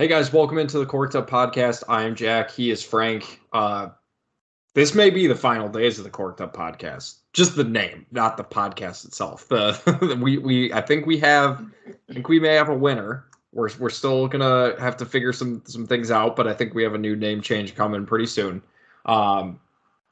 [0.00, 1.84] Hey guys, welcome into the Corked Up Podcast.
[1.86, 2.50] I am Jack.
[2.50, 3.38] He is Frank.
[3.52, 3.88] Uh,
[4.72, 7.18] this may be the final days of the Corked Up Podcast.
[7.34, 9.46] Just the name, not the podcast itself.
[9.48, 11.62] The we we I think we have
[12.08, 13.26] I think we may have a winner.
[13.52, 16.82] We're we're still gonna have to figure some some things out, but I think we
[16.82, 18.62] have a new name change coming pretty soon.
[19.04, 19.60] Um,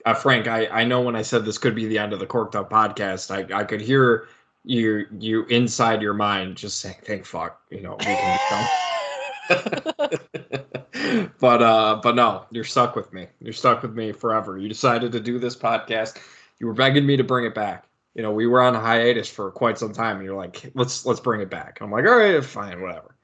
[0.04, 2.26] uh, Frank, I I know when I said this could be the end of the
[2.26, 4.28] Corked Up Podcast, I I could hear
[4.64, 8.68] you you inside your mind just saying, "Thank fuck," you know, we can become.
[11.40, 13.26] but uh but no you're stuck with me.
[13.40, 14.58] You're stuck with me forever.
[14.58, 16.18] You decided to do this podcast.
[16.58, 17.84] You were begging me to bring it back.
[18.14, 21.06] You know we were on a hiatus for quite some time and you're like let's
[21.06, 21.78] let's bring it back.
[21.80, 23.16] I'm like all right fine whatever.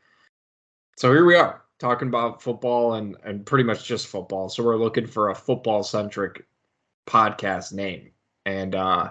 [0.96, 4.48] So here we are talking about football and and pretty much just football.
[4.48, 6.46] So we're looking for a football centric
[7.06, 8.10] podcast name.
[8.46, 9.10] And uh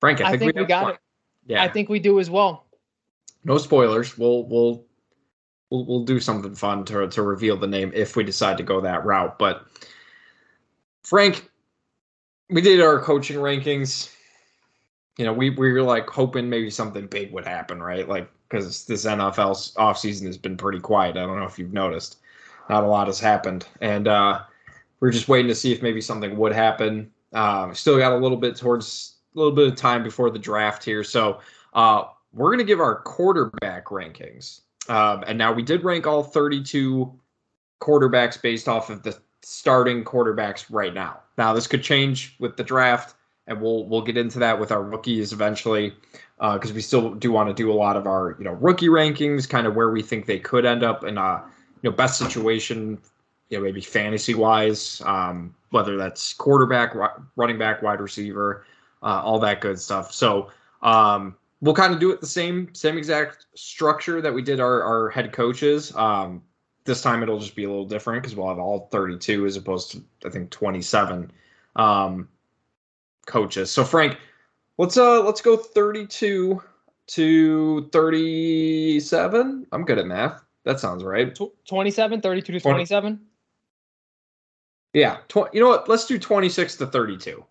[0.00, 0.94] frank i think, I think we, we got one.
[0.94, 1.00] it.
[1.46, 1.62] yeah.
[1.62, 2.66] I think we do as well.
[3.44, 4.16] no spoilers.
[4.16, 4.85] We'll we'll
[5.70, 8.80] we'll we'll do something fun to to reveal the name if we decide to go
[8.80, 9.38] that route.
[9.38, 9.66] But
[11.02, 11.48] Frank,
[12.50, 14.12] we did our coaching rankings.
[15.18, 18.08] You know, we we were like hoping maybe something big would happen, right?
[18.08, 21.16] Like because this NFL offseason has been pretty quiet.
[21.16, 22.18] I don't know if you've noticed.
[22.68, 24.40] Not a lot has happened, and uh,
[25.00, 27.10] we're just waiting to see if maybe something would happen.
[27.32, 30.82] Uh, still got a little bit towards a little bit of time before the draft
[30.84, 31.40] here, so
[31.74, 34.62] uh, we're gonna give our quarterback rankings.
[34.88, 37.12] Um, and now we did rank all 32
[37.80, 41.20] quarterbacks based off of the starting quarterbacks right now.
[41.38, 43.14] Now this could change with the draft,
[43.46, 45.94] and we'll we'll get into that with our rookies eventually,
[46.38, 48.88] because uh, we still do want to do a lot of our you know rookie
[48.88, 51.44] rankings, kind of where we think they could end up in a
[51.82, 52.98] you know best situation,
[53.50, 56.94] you know maybe fantasy wise, um, whether that's quarterback,
[57.36, 58.64] running back, wide receiver,
[59.02, 60.12] uh, all that good stuff.
[60.12, 60.50] So.
[60.82, 64.82] Um, we'll kind of do it the same same exact structure that we did our,
[64.82, 65.94] our head coaches.
[65.96, 66.42] Um,
[66.84, 69.90] this time it'll just be a little different because we'll have all 32 as opposed
[69.92, 71.30] to I think 27
[71.76, 72.28] um,
[73.26, 73.70] coaches.
[73.70, 74.18] So Frank,
[74.78, 76.62] let's uh let's go 32
[77.08, 79.66] to 37.
[79.72, 80.42] I'm good at math.
[80.64, 81.36] That sounds right.
[81.68, 83.20] 27, 32 to 27.
[84.92, 85.88] Yeah, tw- you know what?
[85.88, 87.44] Let's do 26 to 32.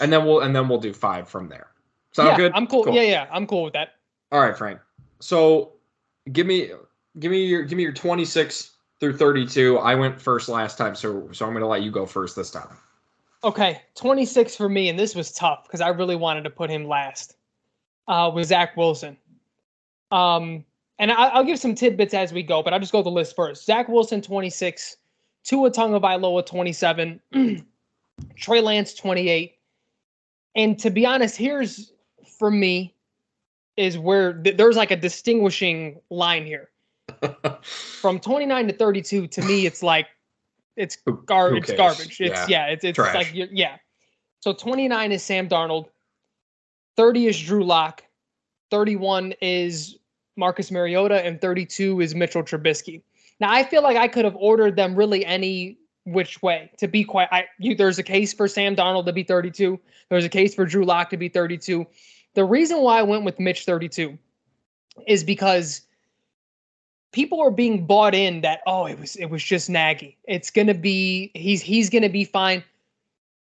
[0.00, 1.68] And then we'll and then we'll do 5 from there.
[2.12, 2.52] Sound yeah, good?
[2.54, 2.84] I'm cool.
[2.84, 2.94] cool.
[2.94, 3.94] Yeah, yeah, I'm cool with that.
[4.32, 4.80] All right, Frank.
[5.20, 5.72] So
[6.32, 6.70] give me
[7.18, 9.78] give me your give me your 26 through 32.
[9.78, 12.50] I went first last time, so so I'm going to let you go first this
[12.50, 12.68] time.
[13.44, 16.86] Okay, 26 for me, and this was tough because I really wanted to put him
[16.88, 17.36] last.
[18.08, 19.16] Uh, was Zach Wilson.
[20.10, 20.64] Um,
[20.98, 23.36] and I, will give some tidbits as we go, but I'll just go the list
[23.36, 23.64] first.
[23.64, 24.96] Zach Wilson, 26.
[25.44, 27.20] Tua Tagovailoa, 27.
[28.36, 29.54] Trey Lance, 28.
[30.56, 31.92] And to be honest, here's
[32.38, 32.94] for me
[33.76, 36.70] is where th- there's like a distinguishing line here.
[37.62, 40.06] From 29 to 32, to me, it's like
[40.76, 40.96] it's
[41.26, 42.20] gar- it's garbage.
[42.20, 43.14] It's yeah, yeah it's it's Trash.
[43.14, 43.76] like yeah.
[44.40, 45.86] So 29 is Sam Darnold,
[46.96, 48.04] 30 is Drew Lock,
[48.70, 49.98] 31 is
[50.36, 53.02] Marcus Mariota, and 32 is Mitchell Trubisky.
[53.40, 56.70] Now I feel like I could have ordered them really any which way.
[56.78, 59.78] To be quite, I you, there's a case for Sam Darnold to be 32.
[60.08, 61.86] There's a case for Drew Lock to be 32.
[62.38, 64.16] The reason why I went with Mitch 32
[65.08, 65.80] is because
[67.10, 70.16] people are being bought in that oh it was it was just Nagy.
[70.22, 72.62] It's gonna be he's he's gonna be fine.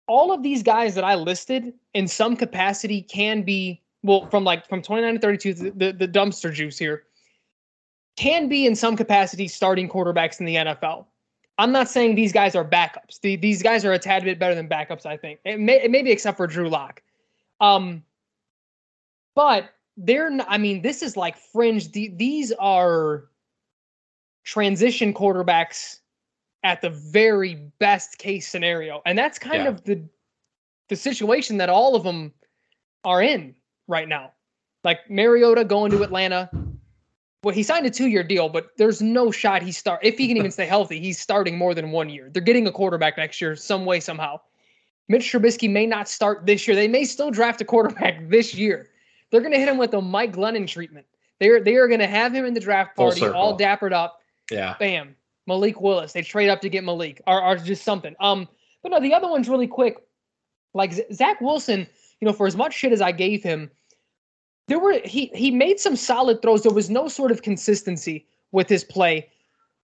[0.06, 4.68] All of these guys that I listed in some capacity can be well from like
[4.68, 7.06] from 29 to 32 the, the, the dumpster juice here
[8.16, 11.06] can be in some capacity starting quarterbacks in the NFL.
[11.58, 13.18] I'm not saying these guys are backups.
[13.20, 15.40] The, these guys are a tad bit better than backups, I think.
[15.44, 17.02] It may, maybe except for Drew Lock.
[17.60, 18.04] Um,
[19.36, 21.92] but they're, not, I mean, this is like fringe.
[21.92, 23.26] The, these are
[24.42, 26.00] transition quarterbacks
[26.64, 29.02] at the very best case scenario.
[29.06, 29.68] And that's kind yeah.
[29.68, 30.02] of the
[30.88, 32.32] the situation that all of them
[33.04, 33.54] are in
[33.88, 34.32] right now.
[34.84, 36.48] Like Mariota going to Atlanta,
[37.42, 40.36] well, he signed a two-year deal, but there's no shot he start if he can
[40.36, 41.00] even stay healthy.
[41.00, 42.30] He's starting more than one year.
[42.32, 44.40] They're getting a quarterback next year, some way, somehow.
[45.08, 46.76] Mitch Trubisky may not start this year.
[46.76, 48.90] They may still draft a quarterback this year.
[49.36, 51.04] They're going to hit him with a Mike Glennon treatment.
[51.40, 54.22] They're they are going to have him in the draft party, all dappered up.
[54.50, 54.76] Yeah.
[54.78, 55.14] Bam.
[55.46, 56.14] Malik Willis.
[56.14, 58.16] They trade up to get Malik, or, or just something.
[58.18, 58.48] Um,
[58.82, 59.98] but no, the other one's really quick.
[60.72, 61.86] Like Zach Wilson,
[62.18, 63.70] you know, for as much shit as I gave him,
[64.68, 66.62] there were he he made some solid throws.
[66.62, 69.28] There was no sort of consistency with his play,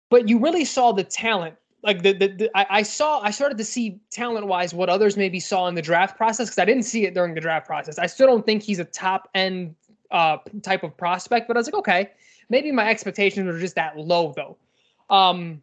[0.09, 1.55] but you really saw the talent.
[1.83, 5.15] Like the, the, the I, I, saw I started to see talent wise what others
[5.15, 8.00] maybe saw in the draft process because I didn't see it during the draft process.
[8.00, 9.75] I still don't think he's a top end
[10.12, 12.09] uh, type of prospect, but I was like, okay,
[12.50, 14.57] maybe my expectations are just that low though.
[15.15, 15.62] Um,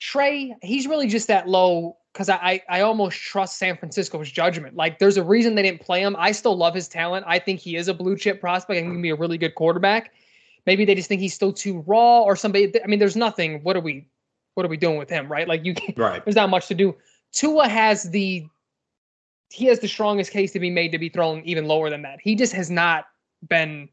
[0.00, 4.74] Trey, he's really just that low because I, I, almost trust San Francisco's judgment.
[4.74, 6.16] Like there's a reason they didn't play him.
[6.18, 7.24] I still love his talent.
[7.28, 9.54] I think he is a blue chip prospect and he can be a really good
[9.54, 10.12] quarterback.
[10.66, 12.72] Maybe they just think he's still too raw or somebody.
[12.82, 13.62] I mean, there's nothing.
[13.62, 14.06] What are we
[14.58, 15.46] what are we doing with him, right?
[15.46, 16.22] Like you can't, Right.
[16.24, 16.96] there's not much to do.
[17.32, 18.44] Tua has the
[19.50, 22.18] he has the strongest case to be made to be thrown even lower than that.
[22.20, 23.06] He just has not
[23.48, 23.88] been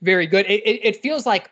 [0.00, 0.46] very good.
[0.46, 1.50] It, it, it feels like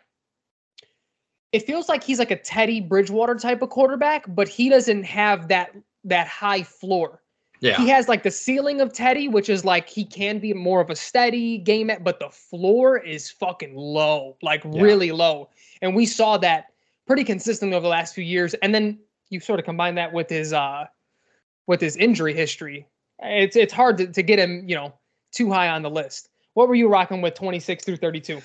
[1.51, 5.49] it feels like he's like a Teddy Bridgewater type of quarterback, but he doesn't have
[5.49, 5.75] that
[6.05, 7.21] that high floor.
[7.59, 7.75] Yeah.
[7.77, 10.89] He has like the ceiling of Teddy, which is like he can be more of
[10.89, 14.81] a steady game, at, but the floor is fucking low, like Yeah.
[14.81, 15.49] really low.
[15.81, 16.67] And we saw that
[17.05, 18.53] pretty consistently over the last few years.
[18.55, 18.99] And then
[19.29, 20.85] you sort of combine that with his uh
[21.67, 22.87] with his injury history.
[23.19, 24.93] It's it's hard to, to get him, you know,
[25.31, 26.29] too high on the list.
[26.53, 28.41] What were you rocking with 26 through 32?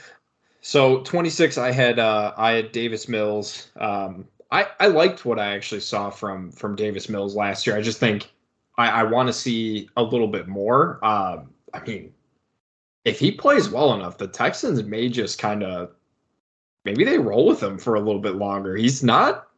[0.62, 3.68] So 26, I had uh, I had Davis Mills.
[3.76, 7.76] Um, I I liked what I actually saw from from Davis Mills last year.
[7.76, 8.30] I just think
[8.76, 11.02] I, I want to see a little bit more.
[11.04, 12.12] Um, I mean,
[13.04, 15.92] if he plays well enough, the Texans may just kind of
[16.84, 18.76] maybe they roll with him for a little bit longer.
[18.76, 19.48] He's not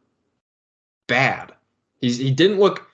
[1.07, 1.53] bad.
[2.01, 2.87] He's he didn't look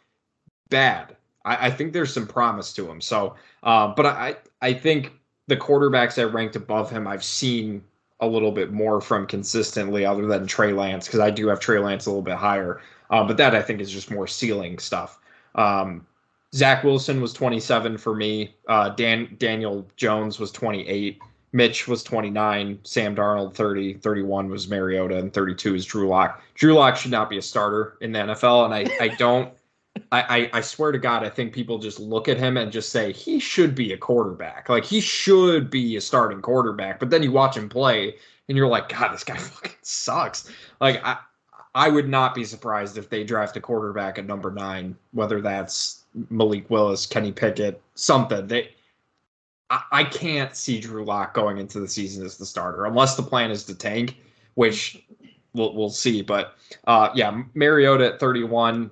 [0.70, 1.16] bad.
[1.46, 3.02] I, I think there's some promise to him.
[3.02, 5.14] So, uh, but I I think
[5.48, 7.84] the quarterbacks I ranked above him, I've seen
[8.20, 11.80] a little bit more from consistently, other than Trey Lance, because I do have Trey
[11.80, 12.82] Lance a little bit higher.
[13.10, 15.20] Uh, but that I think is just more ceiling stuff.
[15.56, 16.06] Um,
[16.54, 18.56] Zach Wilson was 27 for me.
[18.68, 21.20] Uh, Dan Daniel Jones was 28.
[21.52, 22.80] Mitch was 29.
[22.84, 23.96] Sam Darnold 30.
[23.96, 26.42] 31 was Mariota, and 32 is Drew Lock.
[26.56, 29.54] Drew Lock should not be a starter in the NFL, and I I don't.
[30.12, 33.12] I, I, swear to God, I think people just look at him and just say
[33.12, 34.70] he should be a quarterback.
[34.70, 37.00] Like he should be a starting quarterback.
[37.00, 38.16] But then you watch him play
[38.48, 40.50] and you're like, God, this guy fucking sucks.
[40.80, 41.18] Like I
[41.76, 46.04] I would not be surprised if they draft a quarterback at number nine, whether that's
[46.30, 48.48] Malik Willis, Kenny Pickett, something.
[48.48, 48.72] They
[49.70, 53.52] I, can't see Drew Lock going into the season as the starter unless the plan
[53.52, 54.18] is to tank,
[54.56, 55.04] which
[55.54, 56.22] we'll we'll see.
[56.22, 56.56] But
[56.88, 58.90] uh yeah, Mariota at 31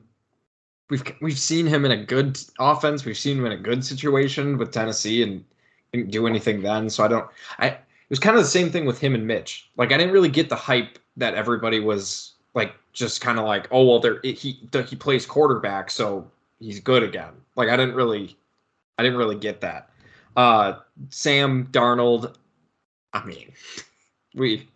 [0.90, 3.06] we've we've seen him in a good offense.
[3.06, 5.44] We've seen him in a good situation with Tennessee and
[5.92, 6.90] didn't do anything then.
[6.90, 7.30] So I don't.
[7.60, 9.70] I it was kind of the same thing with him and Mitch.
[9.78, 13.68] Like I didn't really get the hype that everybody was like just kind of like,
[13.72, 16.30] oh well, there he he plays quarterback, so
[16.60, 17.34] he's good again.
[17.56, 18.38] Like I didn't really,
[18.98, 19.90] I didn't really get that.
[20.38, 20.80] Uh,
[21.10, 22.36] Sam Darnold.
[23.12, 23.52] I mean,
[24.36, 24.70] we.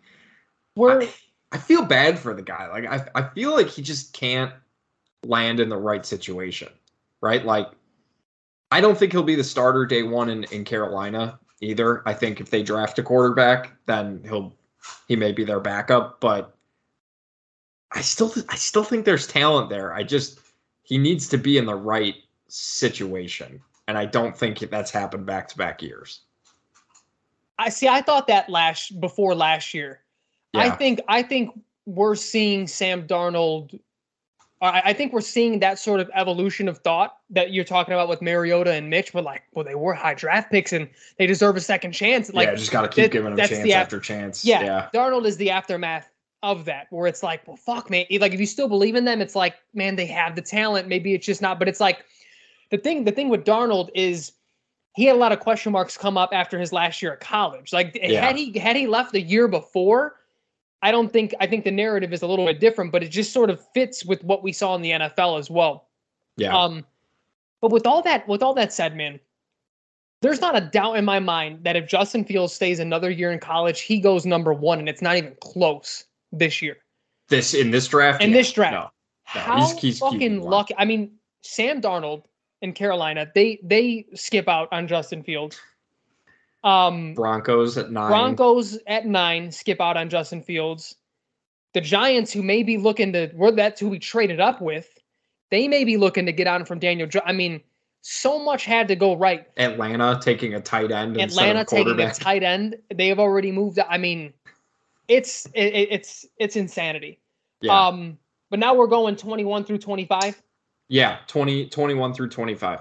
[0.74, 1.08] We're I,
[1.52, 2.66] I feel bad for the guy.
[2.68, 4.52] Like I I feel like he just can't
[5.24, 6.68] land in the right situation,
[7.20, 7.44] right?
[7.44, 7.68] Like,
[8.70, 12.02] I don't think he'll be the starter day one in, in Carolina either.
[12.08, 14.54] I think if they draft a quarterback, then he'll
[15.06, 16.56] he may be their backup, but
[17.92, 19.92] I still I still think there's talent there.
[19.92, 20.40] I just
[20.82, 22.16] he needs to be in the right
[22.48, 26.20] situation, and I don't think that's happened back to back years.
[27.58, 27.88] I see.
[27.88, 30.00] I thought that last before last year.
[30.54, 33.78] I think I think we're seeing Sam Darnold.
[34.60, 38.08] I, I think we're seeing that sort of evolution of thought that you're talking about
[38.08, 39.12] with Mariota and Mitch.
[39.12, 40.88] But like, well, they were high draft picks and
[41.18, 42.32] they deserve a second chance.
[42.32, 44.44] Like, yeah, just got to keep that- giving them chance the af- after chance.
[44.44, 46.08] yeah, yeah, Darnold is the aftermath
[46.42, 48.04] of that, where it's like, well, fuck, man.
[48.10, 50.88] Like, if you still believe in them, it's like, man, they have the talent.
[50.88, 51.58] Maybe it's just not.
[51.58, 52.04] But it's like
[52.72, 53.04] the thing.
[53.04, 54.32] The thing with Darnold is
[54.96, 57.72] he had a lot of question marks come up after his last year at college.
[57.72, 58.20] Like, Yeah.
[58.26, 60.16] had he had he left the year before,
[60.82, 62.90] I don't think I think the narrative is a little bit different.
[62.90, 65.88] But it just sort of fits with what we saw in the NFL as well.
[66.36, 66.56] yeah.
[66.56, 66.84] Um,
[67.60, 69.20] but with all that, with all that said, man,
[70.20, 73.38] there's not a doubt in my mind that if Justin Fields stays another year in
[73.38, 76.78] college, he goes number one, and it's not even close this year.
[77.28, 78.20] this in this draft.
[78.22, 78.72] In Yeah, this draft.
[78.74, 78.80] no.
[79.34, 80.74] No, How he's- he's fucking lucky!
[80.76, 81.12] I mean,
[81.42, 82.24] Sam Darnold
[82.62, 85.60] in Carolina, they they skip out on Justin Fields.
[86.64, 88.08] Um, Broncos at nine.
[88.08, 90.94] Broncos at nine skip out on Justin Fields.
[91.74, 94.98] The Giants, who may be looking to, were that's who we traded up with,
[95.50, 97.08] they may be looking to get on from Daniel.
[97.24, 97.60] I mean,
[98.02, 99.46] so much had to go right.
[99.56, 101.16] Atlanta taking a tight end.
[101.20, 102.76] Atlanta taking a tight end.
[102.94, 103.78] They have already moved.
[103.88, 104.32] I mean,
[105.08, 107.18] it's it, it- it's it's insanity.
[107.60, 108.18] Yeah, Um,
[108.50, 110.42] but now we're going 21 through 25.
[110.92, 111.18] Yeah.
[111.26, 112.80] 20, 21 through twenty five.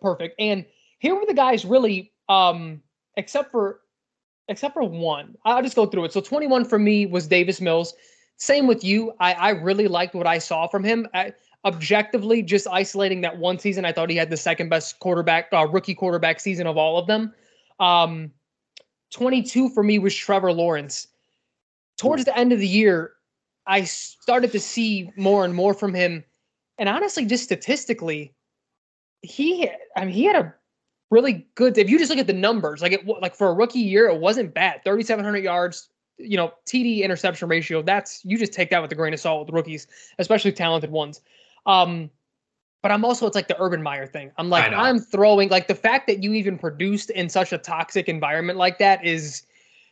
[0.00, 0.34] Perfect.
[0.38, 0.64] And
[1.00, 2.80] here were the guys really, um,
[3.16, 3.80] except for
[4.48, 5.36] except for one.
[5.44, 6.12] I'll just go through it.
[6.12, 7.94] So 21 for me was Davis Mills.
[8.36, 9.12] Same with you.
[9.20, 11.06] I, I really liked what I saw from him.
[11.12, 11.32] I,
[11.64, 15.66] objectively, just isolating that one season, I thought he had the second best quarterback, uh,
[15.66, 17.34] rookie quarterback season of all of them.
[17.80, 18.30] Um,
[19.10, 21.08] 22 for me was Trevor Lawrence.
[21.98, 23.12] towards the end of the year,
[23.66, 26.24] I started to see more and more from him.
[26.78, 28.34] And honestly, just statistically,
[29.22, 30.54] he I mean he had a
[31.10, 31.76] really good.
[31.76, 34.20] If you just look at the numbers, like it like for a rookie year, it
[34.20, 34.82] wasn't bad.
[34.84, 37.82] Thirty seven hundred yards, you know, TD interception ratio.
[37.82, 39.86] That's you just take that with a grain of salt with rookies,
[40.18, 41.20] especially talented ones.
[41.66, 42.10] Um,
[42.82, 44.30] but I'm also it's like the Urban Meyer thing.
[44.36, 48.08] I'm like I'm throwing like the fact that you even produced in such a toxic
[48.08, 49.42] environment like that is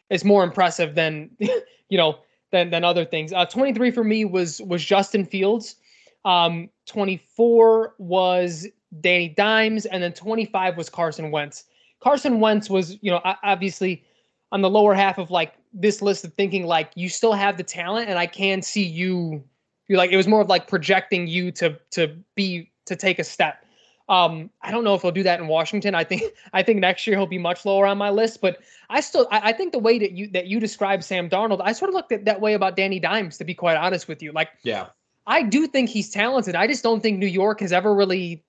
[0.09, 2.19] is more impressive than you know
[2.53, 3.33] than than other things.
[3.33, 5.77] Uh, 23 for me was was Justin Fields.
[6.25, 8.67] Um, 24 was
[9.01, 11.65] Danny Dimes, and then 25 was Carson Wentz.
[12.01, 14.05] Carson Wentz was, you know, obviously
[14.53, 17.63] on the lower half of like this list of thinking like you still have the
[17.63, 19.45] talent, and I can see you.
[19.89, 23.25] You like it was more of like projecting you to to be to take a
[23.25, 23.65] step.
[24.09, 25.95] Um, I don't know if he'll do that in Washington.
[25.95, 29.01] I think I think next year he'll be much lower on my list, but I
[29.01, 31.89] still I, I think the way that you that you describe Sam Darnold, I sort
[31.89, 34.33] of looked at that way about Danny Dimes, to be quite honest with you.
[34.33, 34.87] Like, yeah,
[35.27, 36.55] I do think he's talented.
[36.55, 38.45] I just don't think New York has ever really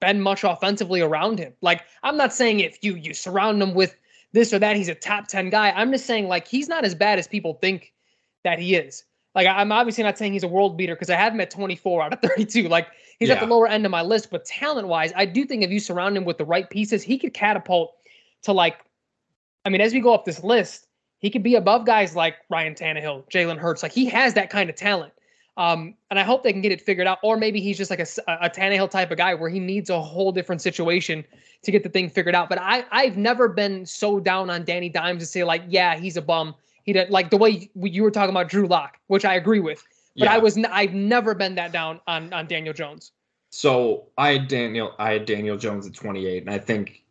[0.00, 1.54] been much offensively around him.
[1.62, 3.96] Like, I'm not saying if you you surround him with
[4.32, 5.70] this or that, he's a top 10 guy.
[5.70, 7.92] I'm just saying like he's not as bad as people think
[8.42, 9.04] that he is.
[9.34, 12.02] Like I'm obviously not saying he's a world beater because I have him at 24
[12.02, 12.68] out of 32.
[12.68, 13.36] Like he's yeah.
[13.36, 15.80] at the lower end of my list, but talent wise, I do think if you
[15.80, 17.94] surround him with the right pieces, he could catapult
[18.42, 18.78] to like,
[19.64, 20.86] I mean, as we go up this list,
[21.18, 23.82] he could be above guys like Ryan Tannehill, Jalen Hurts.
[23.82, 25.13] Like he has that kind of talent.
[25.56, 27.18] Um, and I hope they can get it figured out.
[27.22, 30.00] Or maybe he's just like a, a Tannehill type of guy where he needs a
[30.00, 31.24] whole different situation
[31.62, 32.48] to get the thing figured out.
[32.48, 36.16] But I, I've never been so down on Danny Dimes to say like, yeah, he's
[36.16, 36.54] a bum.
[36.84, 39.82] He did like the way you were talking about Drew Lock, which I agree with.
[40.16, 40.34] But yeah.
[40.34, 43.12] I was I've never been that down on on Daniel Jones.
[43.50, 47.02] So I had Daniel I had Daniel Jones at 28, and I think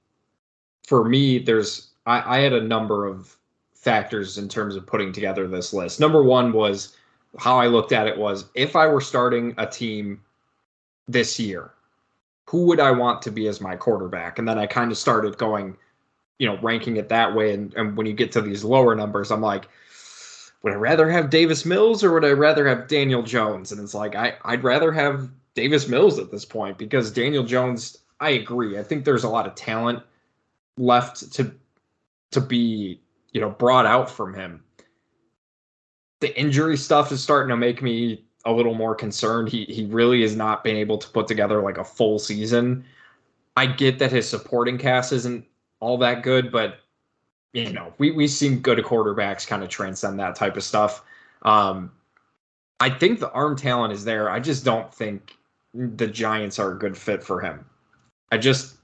[0.86, 3.36] for me there's I, I had a number of
[3.74, 6.00] factors in terms of putting together this list.
[6.00, 6.96] Number one was
[7.40, 10.22] how I looked at it was if I were starting a team
[11.08, 11.72] this year,
[12.48, 14.38] who would I want to be as my quarterback?
[14.38, 15.78] And then I kind of started going
[16.44, 17.54] you know, ranking it that way.
[17.54, 19.68] And, and when you get to these lower numbers, I'm like,
[20.62, 23.72] would I rather have Davis Mills or would I rather have Daniel Jones?
[23.72, 27.98] And it's like, I, I'd rather have Davis Mills at this point because Daniel Jones,
[28.20, 28.78] I agree.
[28.78, 30.04] I think there's a lot of talent
[30.78, 31.54] left to
[32.32, 33.00] to be,
[33.32, 34.64] you know, brought out from him.
[36.24, 39.50] The injury stuff is starting to make me a little more concerned.
[39.50, 42.86] He he really has not been able to put together like a full season.
[43.58, 45.46] I get that his supporting cast isn't
[45.82, 46.80] all that good, but
[47.52, 51.04] you know, we we've seen good quarterbacks kind of transcend that type of stuff.
[51.42, 51.92] Um,
[52.80, 54.30] I think the arm talent is there.
[54.30, 55.36] I just don't think
[55.74, 57.66] the Giants are a good fit for him.
[58.32, 58.78] I just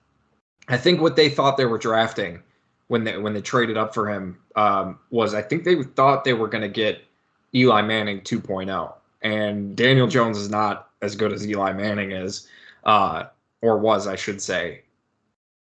[0.67, 2.43] I think what they thought they were drafting
[2.89, 6.33] when they when they traded up for him um, was I think they thought they
[6.33, 7.05] were going to get
[7.53, 12.47] Eli Manning 2.0, and Daniel Jones is not as good as Eli Manning is,
[12.83, 13.25] uh,
[13.61, 14.83] or was I should say.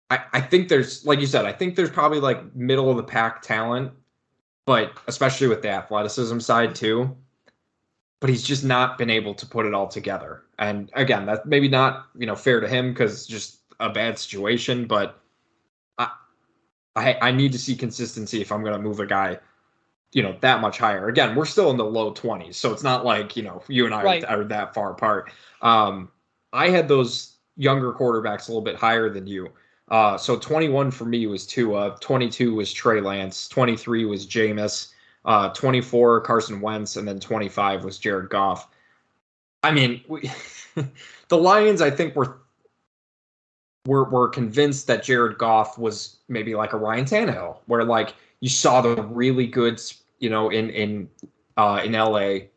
[0.10, 3.04] I, I think there's like you said, I think there's probably like middle of the
[3.04, 3.92] pack talent,
[4.66, 7.16] but especially with the athleticism side too.
[8.20, 10.44] But he's just not been able to put it all together.
[10.58, 14.86] And again, that's maybe not, you know, fair to him because just a bad situation,
[14.86, 15.22] but
[15.98, 16.10] I,
[16.96, 19.40] I I need to see consistency if I'm gonna move a guy,
[20.12, 21.08] you know, that much higher.
[21.08, 23.94] Again, we're still in the low 20s, so it's not like, you know, you and
[23.94, 24.24] I right.
[24.26, 25.32] are, are that far apart.
[25.62, 26.10] Um,
[26.52, 29.50] I had those younger quarterbacks a little bit higher than you.
[29.90, 34.92] Uh, so 21 for me was Tua, 22 was Trey Lance, 23 was Jameis,
[35.26, 38.70] uh, 24 Carson Wentz, and then 25 was Jared Goff.
[39.64, 40.32] I mean, we,
[41.28, 42.38] the Lions, I think were
[43.86, 48.50] were were convinced that Jared Goff was maybe like a Ryan Tannehill, where like you
[48.50, 49.82] saw the really good,
[50.20, 51.10] you know, in in
[51.58, 52.48] uh, in LA,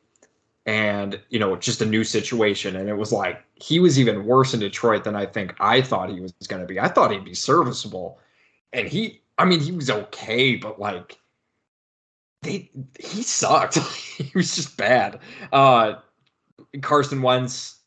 [0.67, 2.77] and you know just a new situation.
[2.77, 6.11] And it was like he was even worse in detroit than i think i thought
[6.11, 6.79] he was going to be.
[6.81, 8.19] I thought he'd be serviceable.
[8.73, 11.19] And he i mean he was okay but like
[12.43, 13.79] they he sucked.
[14.23, 15.21] He was just bad.
[15.53, 15.95] Uh
[16.81, 17.81] carson wentz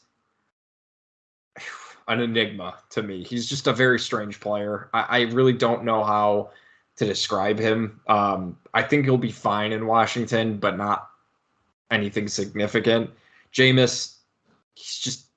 [2.08, 3.24] an enigma to me.
[3.24, 4.90] He's just a very strange player.
[4.94, 6.52] I, I really don't know how
[6.96, 11.10] to describe him um i think he'll be fine in washington but not
[11.92, 13.10] anything significant.
[13.54, 14.18] Jameis,
[14.76, 15.28] he's just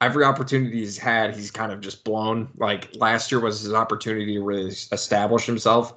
[0.00, 2.48] every opportunity he's had, he's kind of just blown.
[2.56, 5.94] Like last year was his opportunity to really establish himself,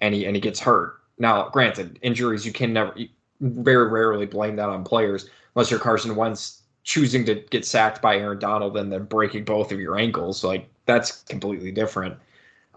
[0.00, 1.00] and he and he gets hurt.
[1.18, 2.94] Now, granted, injuries you can never,
[3.40, 8.16] very rarely blame that on players unless you're Carson Wentz choosing to get sacked by
[8.16, 10.42] Aaron Donald and then breaking both of your ankles.
[10.42, 12.16] Like that's completely different.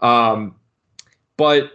[0.00, 0.54] Um,
[1.36, 1.72] but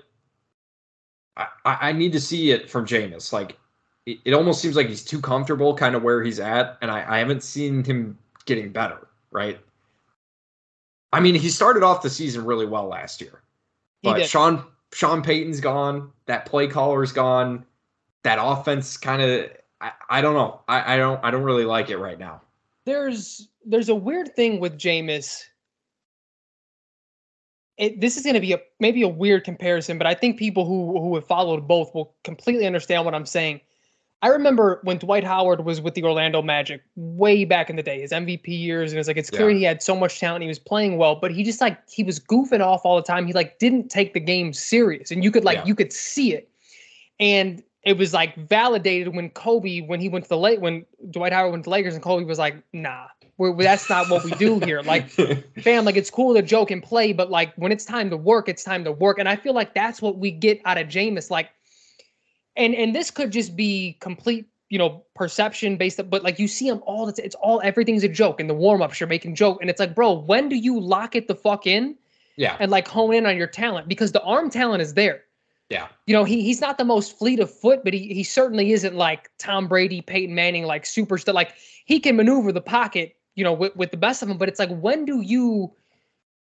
[1.37, 3.31] I, I need to see it from Jameis.
[3.31, 3.57] Like
[4.05, 7.15] it, it almost seems like he's too comfortable kind of where he's at, and I,
[7.15, 9.59] I haven't seen him getting better, right?
[11.11, 13.41] I mean, he started off the season really well last year.
[14.03, 14.63] But Sean
[14.93, 17.65] Sean Payton's gone, that play caller's gone,
[18.23, 19.51] that offense kind of
[19.81, 20.61] I, I don't know.
[20.67, 22.41] I, I don't I don't really like it right now.
[22.85, 25.43] There's there's a weird thing with Jameis
[27.79, 30.65] it, this is going to be a maybe a weird comparison, but I think people
[30.65, 33.61] who who have followed both will completely understand what I'm saying.
[34.21, 38.01] I remember when Dwight Howard was with the Orlando Magic way back in the day,
[38.01, 39.57] his MVP years, and it's like it's clear yeah.
[39.57, 42.19] he had so much talent, he was playing well, but he just like he was
[42.19, 43.25] goofing off all the time.
[43.25, 45.65] He like didn't take the game serious, and you could like yeah.
[45.65, 46.51] you could see it.
[47.17, 51.31] And it was like validated when Kobe, when he went to the late, when Dwight
[51.31, 53.07] Howard went to Lakers, and Kobe was like, "Nah,
[53.39, 55.09] we're, that's not what we do here." Like,
[55.63, 58.47] fam, like it's cool to joke and play, but like when it's time to work,
[58.47, 59.17] it's time to work.
[59.17, 61.31] And I feel like that's what we get out of Jameis.
[61.31, 61.49] Like,
[62.55, 66.67] and and this could just be complete, you know, perception based, but like you see
[66.67, 68.39] him all the, it's all everything's a joke.
[68.39, 71.15] In the warm ups, you're making joke, and it's like, bro, when do you lock
[71.15, 71.95] it the fuck in?
[72.35, 75.23] Yeah, and like hone in on your talent because the arm talent is there
[75.69, 75.87] yeah.
[76.07, 78.95] You know, he he's not the most fleet of foot, but he he certainly isn't
[78.95, 81.33] like Tom Brady, Peyton Manning, like superstar.
[81.33, 81.53] Like
[81.85, 84.37] he can maneuver the pocket, you know, with, with the best of them.
[84.37, 85.71] But it's like when do you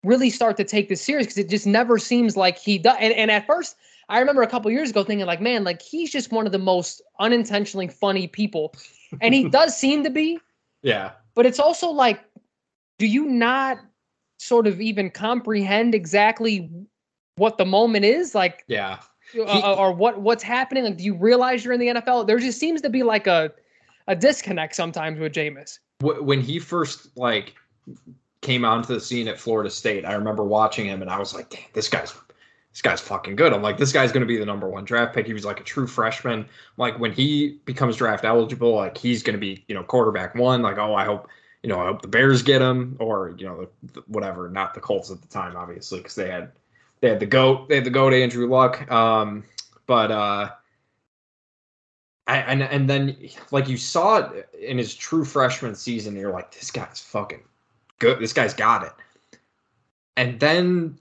[0.03, 1.27] really start to take this serious?
[1.27, 2.95] Because it just never seems like he does.
[2.99, 3.75] And, and at first,
[4.07, 6.59] I remember a couple years ago thinking like, man, like he's just one of the
[6.59, 8.73] most unintentionally funny people,
[9.19, 10.39] and he does seem to be.
[10.83, 11.11] Yeah.
[11.33, 12.23] But it's also like,
[12.97, 13.79] do you not
[14.37, 16.69] sort of even comprehend exactly
[17.35, 18.33] what the moment is?
[18.33, 18.99] Like, yeah
[19.37, 20.83] uh, or what what's happening?
[20.83, 22.27] Like, do you realize you're in the NFL?
[22.27, 23.51] There just seems to be like a
[24.07, 25.79] a disconnect sometimes with Jameis.
[26.01, 27.55] When he first like
[28.41, 31.49] came onto the scene at Florida State, I remember watching him and I was like,
[31.49, 32.13] "Damn, this guy's
[32.71, 35.15] this guy's fucking good." I'm like, "This guy's going to be the number one draft
[35.15, 36.45] pick." He was like a true freshman.
[36.77, 40.61] Like when he becomes draft eligible, like he's going to be you know quarterback one.
[40.61, 41.29] Like, oh, I hope
[41.63, 43.67] you know I hope the Bears get him or you know
[44.07, 46.51] whatever, not the Colts at the time, obviously, because they had
[46.99, 47.69] they had the goat.
[47.69, 48.89] They had the goat Andrew Luck.
[48.91, 49.45] Um,
[49.87, 50.49] but uh,
[52.27, 53.15] and and then
[53.51, 57.43] like you saw it in his true freshman season, you're like, this guy's fucking
[57.99, 58.19] good.
[58.19, 58.93] This guy's got it.
[60.17, 60.97] And then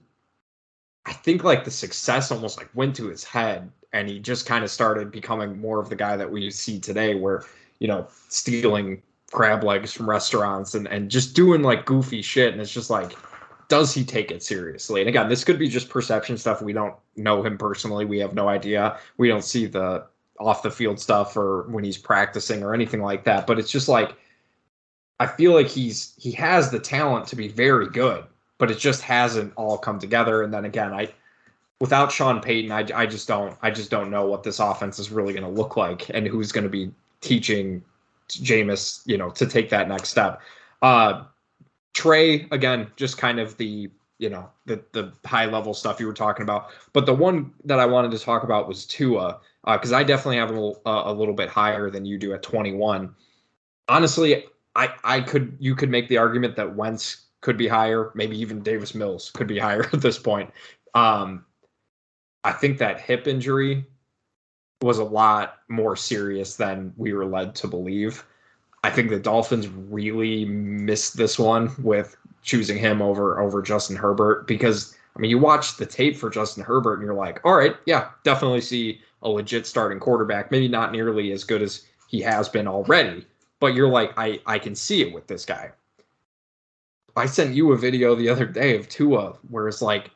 [1.05, 4.63] I think like the success almost like went to his head, and he just kind
[4.63, 7.43] of started becoming more of the guy that we see today, where
[7.79, 12.61] you know stealing crab legs from restaurants and and just doing like goofy shit, and
[12.61, 13.15] it's just like
[13.67, 15.01] does he take it seriously?
[15.01, 16.61] And again, this could be just perception stuff.
[16.61, 18.05] We don't know him personally.
[18.05, 18.99] We have no idea.
[19.17, 20.05] We don't see the
[20.39, 23.47] off the field stuff or when he's practicing or anything like that.
[23.47, 24.15] But it's just like
[25.19, 28.25] I feel like he's he has the talent to be very good,
[28.57, 30.43] but it just hasn't all come together.
[30.43, 31.13] And then again, I
[31.79, 35.11] without Sean Payton, I, I just don't I just don't know what this offense is
[35.11, 37.83] really going to look like and who's going to be teaching
[38.29, 40.41] Jameis, you know, to take that next step.
[40.81, 41.23] Uh,
[41.93, 46.13] Trey, again, just kind of the you know the the high level stuff you were
[46.13, 46.69] talking about.
[46.93, 50.37] But the one that I wanted to talk about was Tua, because uh, I definitely
[50.37, 53.13] have a uh, a little bit higher than you do at 21.
[53.87, 58.37] Honestly, I I could you could make the argument that Wentz could be higher, maybe
[58.39, 60.51] even Davis Mills could be higher at this point.
[60.93, 61.45] Um,
[62.43, 63.85] I think that hip injury
[64.81, 68.23] was a lot more serious than we were led to believe.
[68.83, 74.45] I think the Dolphins really missed this one with choosing him over over Justin Herbert
[74.45, 77.75] because I mean you watch the tape for Justin Herbert and you're like, all right,
[77.87, 80.51] yeah, definitely see a legit starting quarterback.
[80.51, 83.25] Maybe not nearly as good as he has been already,
[83.59, 85.71] but you're like, I I can see it with this guy.
[87.17, 90.11] I sent you a video the other day of Tua where it's like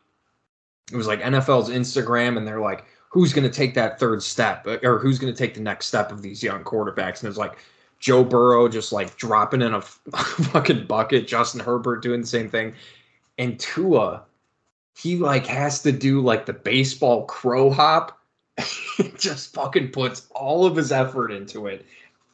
[0.91, 4.65] it was like NFL's Instagram and they're like, who's going to take that third step
[4.67, 7.22] uh, or who's going to take the next step of these young quarterbacks?
[7.22, 7.58] And it's like
[8.00, 12.74] Joe Burrow just like dropping in a fucking bucket, Justin Herbert doing the same thing.
[13.38, 14.24] And Tua,
[14.95, 18.18] he like has to do like the baseball crow hop.
[19.17, 21.86] just fucking puts all of his effort into it.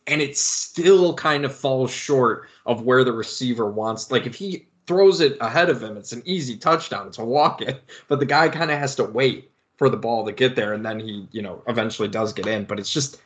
[0.08, 4.12] And it still kind of falls short of where the receiver wants.
[4.12, 7.08] Like if he throws it ahead of him, it's an easy touchdown.
[7.08, 7.84] It's a walk it.
[8.08, 10.74] But the guy kind of has to wait for the ball to get there.
[10.74, 12.66] And then he, you know, eventually does get in.
[12.66, 13.20] But it's just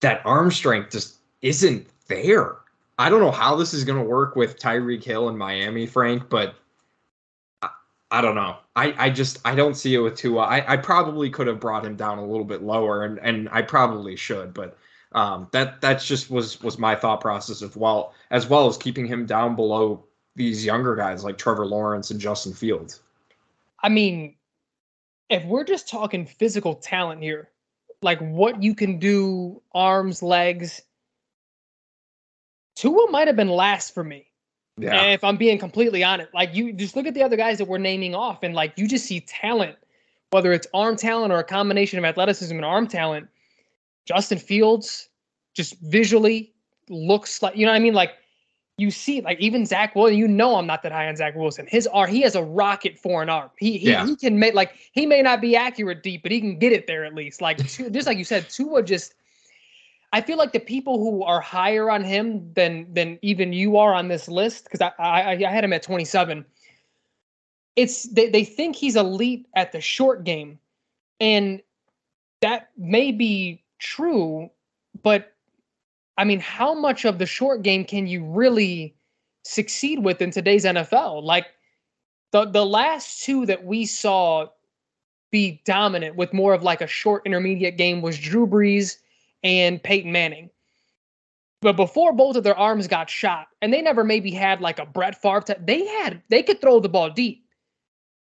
[0.00, 2.56] that arm strength just isn't there.
[2.98, 6.28] I don't know how this is going to work with Tyreek Hill in Miami, Frank,
[6.28, 6.54] but
[8.12, 8.58] I, don't know.
[8.76, 10.42] I, I just I don't see it with Tua.
[10.42, 13.62] I, I probably could have brought him down a little bit lower, and and I
[13.62, 14.78] probably should, but
[15.12, 19.06] um, that that's just was was my thought process as well as well as keeping
[19.06, 20.04] him down below
[20.36, 23.00] these younger guys like Trevor Lawrence and Justin Fields.
[23.82, 24.36] I mean,
[25.28, 27.50] if we're just talking physical talent here,
[28.00, 30.80] like what you can do, arms, legs,
[32.76, 34.26] Tua might have been last for me.
[34.78, 35.04] Yeah.
[35.04, 37.78] if I'm being completely honest, like you just look at the other guys that we're
[37.78, 39.76] naming off, and like you just see talent,
[40.30, 43.28] whether it's arm talent or a combination of athleticism and arm talent.
[44.04, 45.08] Justin Fields,
[45.54, 46.52] just visually
[46.88, 47.94] looks like you know what I mean.
[47.94, 48.12] Like
[48.78, 51.66] you see, like even Zach Wilson, you know I'm not that high on Zach Wilson.
[51.68, 53.50] His arm, he has a rocket for an arm.
[53.58, 54.06] He he, yeah.
[54.06, 56.86] he can make like he may not be accurate deep, but he can get it
[56.86, 57.40] there at least.
[57.40, 59.14] Like just like you said, Tua just
[60.12, 63.94] I feel like the people who are higher on him than than even you are
[63.94, 66.44] on this list, because I, I I had him at 27.
[67.76, 70.58] It's they, they think he's elite at the short game.
[71.18, 71.62] And
[72.42, 74.50] that may be true,
[75.02, 75.32] but
[76.18, 78.94] I mean, how much of the short game can you really
[79.44, 81.22] succeed with in today's NFL?
[81.22, 81.46] Like
[82.32, 84.48] the the last two that we saw
[85.30, 88.98] be dominant with more of like a short intermediate game was Drew Brees
[89.42, 90.50] and Peyton Manning.
[91.60, 94.86] But before both of their arms got shot, and they never maybe had like a
[94.86, 97.46] Brett Favre, t- they had they could throw the ball deep.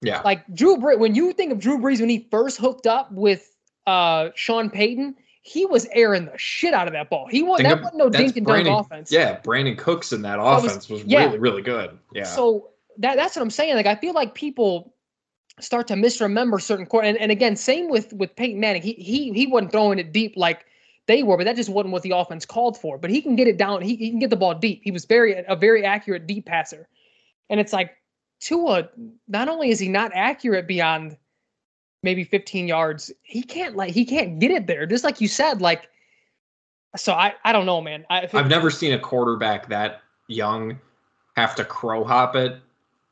[0.02, 0.22] Yeah.
[0.24, 3.54] Like Drew Brees, when you think of Drew Brees when he first hooked up with
[3.88, 7.28] uh Sean Payton, he was airing the shit out of that ball.
[7.28, 9.12] He was that wasn't no dink and dunk offense.
[9.12, 11.26] Yeah, Brandin Cooks in that offense was, was yeah.
[11.26, 11.98] really really good.
[12.14, 12.24] Yeah.
[12.24, 13.76] So that that's what I'm saying.
[13.76, 14.94] Like I feel like people
[15.60, 17.04] start to misremember certain core.
[17.04, 18.82] And, and again, same with with Peyton Manning.
[18.82, 20.66] He he he wasn't throwing it deep like
[21.08, 22.98] they were, but that just wasn't what the offense called for.
[22.98, 23.82] But he can get it down.
[23.82, 24.82] He, he can get the ball deep.
[24.84, 26.88] He was very a very accurate deep passer.
[27.50, 27.96] And it's like
[28.40, 28.90] Tua,
[29.28, 31.18] not only is he not accurate beyond
[32.04, 34.86] maybe 15 yards, he can't like he can't get it there.
[34.86, 35.90] Just like you said, like
[36.96, 38.06] so I I don't know, man.
[38.10, 40.80] I, I've never seen a quarterback that young
[41.36, 42.58] have to crow hop it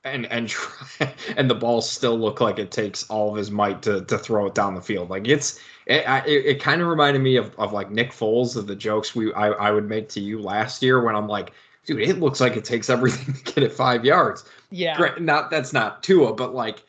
[0.03, 3.81] and and try, and the ball still look like it takes all of his might
[3.83, 5.09] to to throw it down the field.
[5.09, 8.67] Like it's it it, it kind of reminded me of, of like Nick Foles of
[8.67, 11.53] the jokes we I, I would make to you last year when I'm like,
[11.85, 14.45] dude, it looks like it takes everything to get it five yards.
[14.69, 16.83] Yeah, not that's not Tua, but like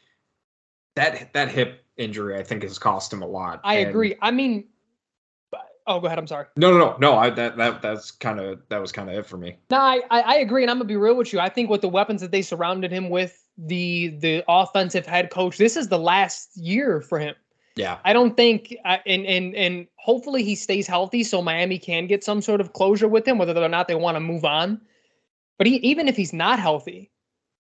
[0.97, 3.61] that that hip injury I think has cost him a lot.
[3.65, 4.17] I and, agree.
[4.21, 4.65] I mean,
[5.87, 6.19] Oh, go ahead.
[6.19, 6.47] I'm sorry.
[6.57, 7.15] No, no, no, no.
[7.17, 9.57] I that that that's kind of that was kind of it for me.
[9.71, 11.41] No, I, I agree, and I'm gonna be real with you.
[11.41, 15.59] I think with the weapons that they surrounded him with, the the offensive head coach,
[15.59, 17.35] this is the last year for him.
[17.77, 17.99] Yeah.
[18.05, 22.41] I don't think, and and and hopefully he stays healthy, so Miami can get some
[22.41, 24.81] sort of closure with him, whether or not they want to move on.
[25.59, 27.11] But he, even if he's not healthy,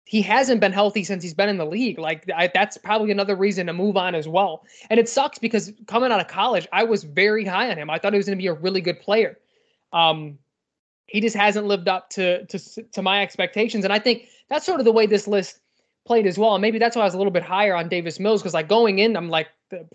[0.04, 1.98] he hasn't been healthy since he's been in the league.
[1.98, 4.64] Like I, that's probably another reason to move on as well.
[4.90, 7.90] And it sucks because coming out of college, I was very high on him.
[7.90, 9.38] I thought he was going to be a really good player.
[9.92, 10.38] Um,
[11.06, 12.58] he just hasn't lived up to to
[12.92, 15.60] to my expectations, and I think that's sort of the way this list
[16.06, 16.54] played as well.
[16.54, 18.68] And maybe that's why I was a little bit higher on Davis Mills because like
[18.68, 19.48] going in, I'm like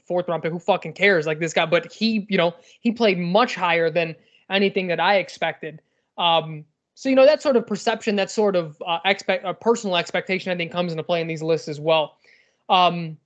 [0.06, 0.52] fourth round pick.
[0.52, 1.26] Who fucking cares?
[1.26, 4.16] Like this guy, but he, you know, he played much higher than
[4.50, 5.82] anything that I expected.
[6.18, 6.66] Um,
[6.96, 10.52] so you know that sort of perception, that sort of uh, expect a personal expectation,
[10.52, 12.18] I think comes into play in these lists as well.
[12.68, 13.18] Um,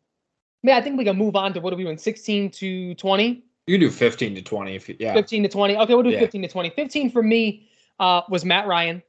[0.61, 1.97] yeah, I think we can move on to what are we doing?
[1.97, 3.43] 16 to 20.
[3.67, 5.13] You do 15 to 20 if you, yeah.
[5.13, 5.77] 15 to 20.
[5.77, 6.19] Okay, we'll do yeah.
[6.19, 6.69] 15 to 20.
[6.69, 7.67] 15 for me
[7.99, 9.01] uh, was Matt Ryan.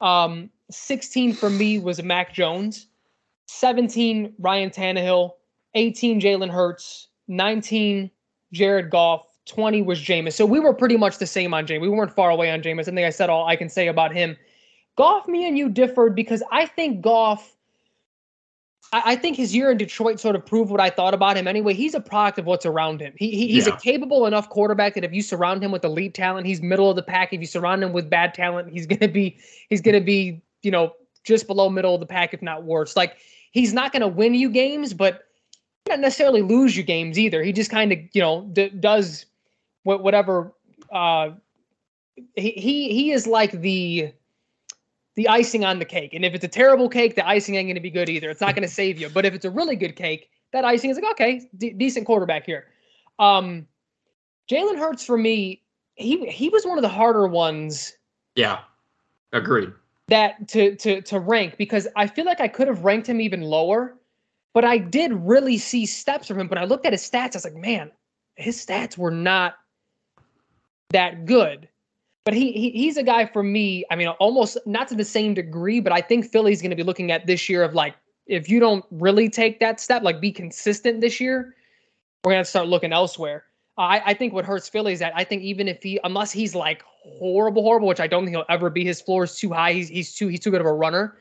[0.00, 2.86] Um, 16 for me was Mac Jones.
[3.48, 5.32] 17 Ryan Tannehill.
[5.74, 7.08] 18 Jalen Hurts.
[7.28, 8.10] 19
[8.52, 9.26] Jared Goff.
[9.46, 10.32] 20 was Jameis.
[10.32, 11.82] So we were pretty much the same on Jameis.
[11.82, 12.82] We weren't far away on Jameis.
[12.82, 14.36] I think I said all I can say about him.
[14.96, 17.54] Goff, me and you differed because I think Goff,
[18.92, 21.46] I, I think his year in Detroit sort of proved what I thought about him
[21.46, 21.74] anyway.
[21.74, 23.12] He's a product of what's around him.
[23.18, 23.74] He, he he's yeah.
[23.74, 26.96] a capable enough quarterback that if you surround him with elite talent, he's middle of
[26.96, 27.32] the pack.
[27.32, 29.36] If you surround him with bad talent, he's gonna be
[29.68, 30.92] he's gonna be, you know,
[31.24, 32.96] just below middle of the pack, if not worse.
[32.96, 33.16] Like
[33.50, 35.24] he's not gonna win you games, but
[35.88, 37.42] not necessarily lose you games either.
[37.42, 39.26] He just kind of, you know, d- does
[39.82, 40.52] whatever
[40.90, 41.30] uh,
[42.36, 44.12] he he he is like the
[45.16, 46.14] the icing on the cake.
[46.14, 48.30] And if it's a terrible cake, the icing ain't going to be good either.
[48.30, 49.08] It's not going to save you.
[49.08, 52.46] But if it's a really good cake, that icing is like okay, d- decent quarterback
[52.46, 52.66] here.
[53.18, 53.66] Um,
[54.50, 55.62] Jalen Hurts for me,
[55.96, 57.92] he he was one of the harder ones.
[58.36, 58.60] Yeah,
[59.32, 59.72] agreed.
[60.08, 63.42] That to to to rank because I feel like I could have ranked him even
[63.42, 63.96] lower,
[64.54, 66.48] but I did really see steps from him.
[66.48, 67.90] When I looked at his stats, I was like, man,
[68.36, 69.56] his stats were not
[70.90, 71.68] that good.
[72.24, 73.84] But he, he he's a guy for me.
[73.90, 76.82] I mean, almost not to the same degree, but I think Philly's going to be
[76.82, 80.32] looking at this year of like, if you don't really take that step, like be
[80.32, 81.54] consistent this year,
[82.24, 83.44] we're going to start looking elsewhere.
[83.76, 86.54] I, I think what hurts Philly is that I think even if he, unless he's
[86.54, 89.72] like horrible, horrible, which I don't think he'll ever be, his floor is too high.
[89.72, 91.18] He's he's too he's too good of a runner.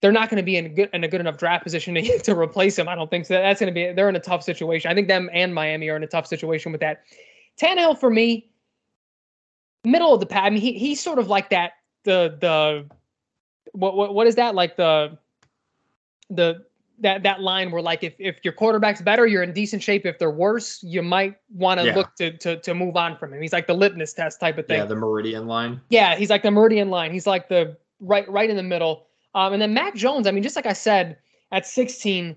[0.00, 2.18] They're not going to be in a good in a good enough draft position to,
[2.22, 2.88] to replace him.
[2.88, 3.34] I don't think so.
[3.34, 4.90] That's going to be they're in a tough situation.
[4.90, 7.02] I think them and Miami are in a tough situation with that.
[7.60, 8.50] Tannehill for me,
[9.84, 10.44] middle of the pack.
[10.44, 11.72] I mean, he he's sort of like that
[12.04, 12.86] the the
[13.72, 15.18] what what what is that like the
[16.30, 16.64] the
[17.00, 20.06] that that line where like if if your quarterback's better, you're in decent shape.
[20.06, 21.96] If they're worse, you might want to Yeah.
[21.96, 23.42] look to to to move on from him.
[23.42, 24.78] He's like the litmus test type of thing.
[24.78, 25.80] Yeah, the Meridian line.
[25.90, 27.12] Yeah, he's like the meridian line.
[27.12, 29.07] He's like the right right in the middle.
[29.34, 30.26] Um, and then Mac Jones.
[30.26, 31.18] I mean, just like I said,
[31.52, 32.36] at 16,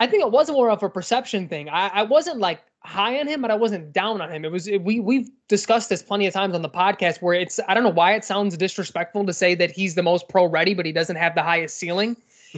[0.00, 1.68] I think it was more of a perception thing.
[1.68, 4.44] I, I wasn't like high on him, but I wasn't down on him.
[4.44, 7.60] It was it, we we've discussed this plenty of times on the podcast where it's
[7.68, 10.74] I don't know why it sounds disrespectful to say that he's the most pro ready,
[10.74, 12.16] but he doesn't have the highest ceiling.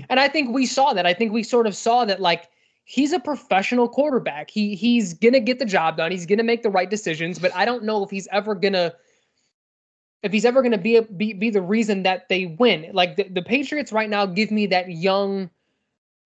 [0.09, 1.07] And I think we saw that.
[1.07, 2.49] I think we sort of saw that like
[2.85, 4.51] he's a professional quarterback.
[4.51, 6.11] He he's gonna get the job done.
[6.11, 8.95] He's gonna make the right decisions, but I don't know if he's ever gonna
[10.25, 12.91] if he's ever gonna be a, be be the reason that they win.
[12.93, 15.51] Like the, the Patriots right now give me that young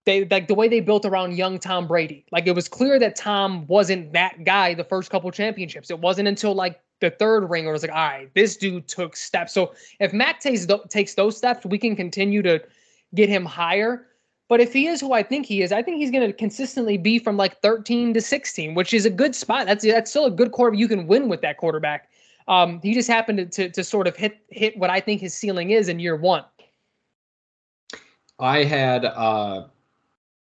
[0.07, 2.25] they like the way they built around young Tom Brady.
[2.33, 5.91] Like it was clear that Tom wasn't that guy the first couple championships.
[5.91, 8.89] It wasn't until like the third ring where it was like, all right, this dude
[8.89, 9.53] took steps.
[9.53, 12.63] So if Mac takes takes those steps, we can continue to
[13.15, 14.07] get him higher.
[14.49, 16.97] But if he is who I think he is, I think he's going to consistently
[16.97, 19.67] be from like 13 to 16, which is a good spot.
[19.67, 20.79] That's that's still a good quarterback.
[20.79, 22.09] You can win with that quarterback.
[22.49, 25.35] Um, he just happened to, to to sort of hit hit what I think his
[25.35, 26.45] ceiling is in year one.
[28.41, 29.67] I had uh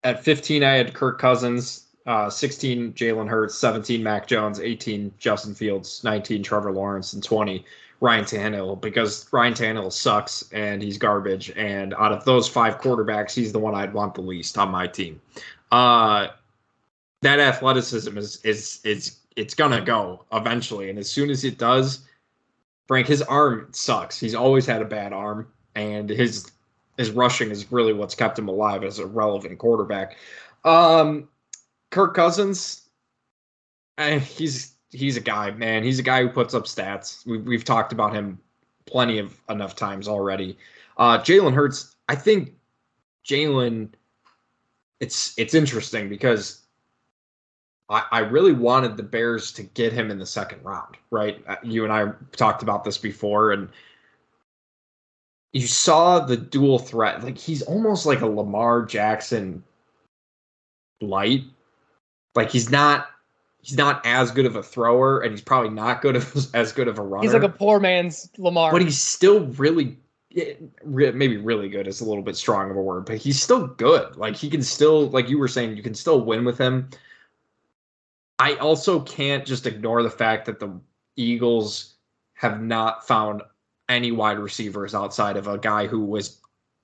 [0.03, 5.53] at 15 I had Kirk Cousins, uh 16 Jalen Hurts, 17 Mac Jones, 18 Justin
[5.53, 7.63] Fields, 19 Trevor Lawrence, and 20
[8.01, 11.51] Ryan Tannehill because Ryan Tannehill sucks and he's garbage.
[11.55, 14.87] And out of those five quarterbacks, he's the one I'd want the least on my
[14.87, 15.21] team.
[15.71, 16.29] Uh
[17.21, 22.05] that athleticism is is is it's gonna go eventually, and as soon as it does,
[22.87, 24.19] Frank, his arm sucks.
[24.19, 26.51] He's always had a bad arm, and his
[26.97, 30.17] his rushing is really what's kept him alive as a relevant quarterback.
[30.63, 31.27] Um,
[31.89, 32.89] Kirk Cousins,
[33.97, 35.83] eh, he's he's a guy, man.
[35.83, 37.25] He's a guy who puts up stats.
[37.25, 38.39] We've we've talked about him
[38.85, 40.57] plenty of enough times already.
[40.97, 42.53] Uh, Jalen Hurts, I think
[43.25, 43.89] Jalen.
[44.99, 46.62] It's it's interesting because
[47.89, 51.43] I, I really wanted the Bears to get him in the second round, right?
[51.47, 53.69] Uh, You and I talked about this before, and
[55.51, 57.23] you saw the dual threat.
[57.23, 59.63] Like he's almost like a Lamar Jackson
[61.01, 61.43] light.
[62.35, 63.07] Like he's not
[63.61, 66.87] he's not as good of a thrower, and he's probably not good of, as good
[66.87, 67.23] of a runner.
[67.23, 68.71] He's like a poor man's Lamar.
[68.71, 69.97] but he's still really
[70.35, 73.67] eh, maybe really good is a little bit strong of a word, but he's still
[73.67, 74.15] good.
[74.15, 76.89] Like he can still, like you were saying, you can still win with him.
[78.39, 80.79] I also can't just ignore the fact that the
[81.15, 81.95] Eagles
[82.33, 83.41] have not found
[83.89, 86.39] any wide receivers outside of a guy who was,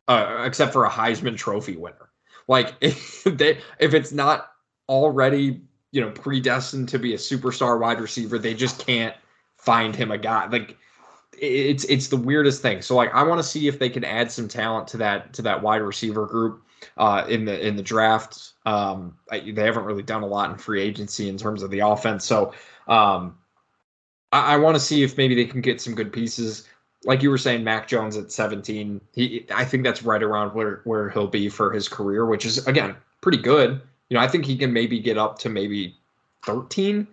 [0.07, 2.09] uh, except for a Heisman Trophy winner.
[2.47, 4.51] Like if they, if it's not
[4.87, 9.15] already, you know, predestined to be a superstar wide receiver, they just can't
[9.57, 10.47] find him a guy.
[10.47, 10.77] Like
[11.41, 12.81] it's it's the weirdest thing.
[12.81, 15.41] So like I want to see if they can add some talent to that to
[15.43, 16.63] that wide receiver group
[16.97, 18.53] uh, in the in the draft.
[18.65, 21.79] Um, I, they haven't really done a lot in free agency in terms of the
[21.79, 22.25] offense.
[22.25, 22.53] So
[22.87, 23.37] um,
[24.31, 26.67] I, I want to see if maybe they can get some good pieces.
[27.05, 28.99] Like you were saying, Mac Jones at 17.
[29.13, 32.65] He I think that's right around where where he'll be for his career, which is
[32.67, 33.81] again pretty good.
[34.09, 35.95] You know, I think he can maybe get up to maybe
[36.45, 37.07] 13.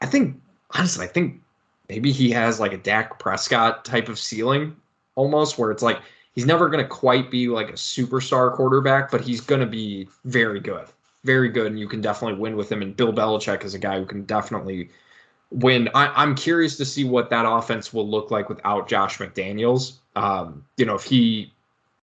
[0.00, 1.40] I think honestly, I think
[1.88, 4.76] maybe he has like a Dak Prescott type of ceiling
[5.14, 6.00] almost where it's like
[6.34, 10.08] he's never going to quite be like a superstar quarterback, but he's going to be
[10.24, 10.86] very good.
[11.24, 11.68] Very good.
[11.68, 12.82] And you can definitely win with him.
[12.82, 14.90] And Bill Belichick is a guy who can definitely
[15.50, 15.88] win.
[15.94, 19.98] I, I'm curious to see what that offense will look like without Josh McDaniels.
[20.16, 21.52] Um, you know, if he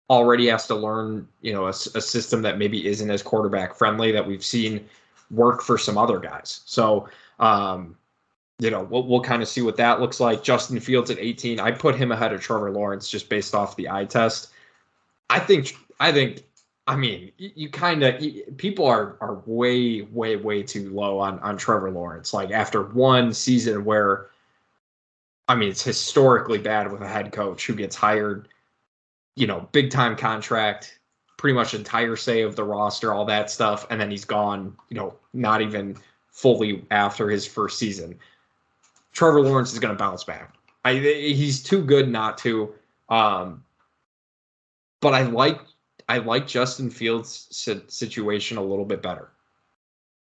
[0.09, 4.25] already has to learn, you know, a system that maybe isn't as quarterback friendly that
[4.25, 4.87] we've seen
[5.31, 6.61] work for some other guys.
[6.65, 7.09] So,
[7.39, 7.97] um,
[8.59, 10.43] you know, we'll, we'll kind of see what that looks like.
[10.43, 13.89] Justin Fields at 18, I put him ahead of Trevor Lawrence just based off the
[13.89, 14.49] eye test.
[15.29, 16.43] I think, I think,
[16.87, 18.23] I mean, you, you kind of
[18.57, 22.33] people are are way, way, way too low on on Trevor Lawrence.
[22.33, 24.27] Like after one season where,
[25.49, 28.47] I mean, it's historically bad with a head coach who gets hired,
[29.35, 30.99] you know, big time contract,
[31.37, 34.75] pretty much entire say of the roster, all that stuff, and then he's gone.
[34.89, 35.97] You know, not even
[36.31, 38.17] fully after his first season.
[39.17, 40.53] Trevor Lawrence is going to bounce back.
[40.85, 42.71] I, he's too good not to.
[43.09, 43.63] Um,
[45.01, 45.59] but I like
[46.07, 47.47] I like Justin Fields'
[47.87, 49.31] situation a little bit better.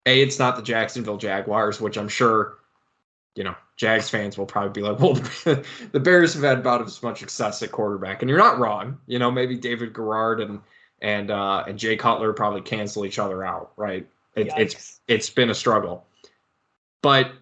[0.05, 2.59] A, it's not the Jacksonville Jaguars, which I'm sure,
[3.35, 5.13] you know, Jags fans will probably be like, well,
[5.91, 8.97] the Bears have had about as much success at quarterback, and you're not wrong.
[9.07, 10.61] You know, maybe David Garrard and
[11.01, 14.07] and uh, and Jay Cutler probably cancel each other out, right?
[14.37, 16.05] It, it's it's been a struggle,
[17.01, 17.33] but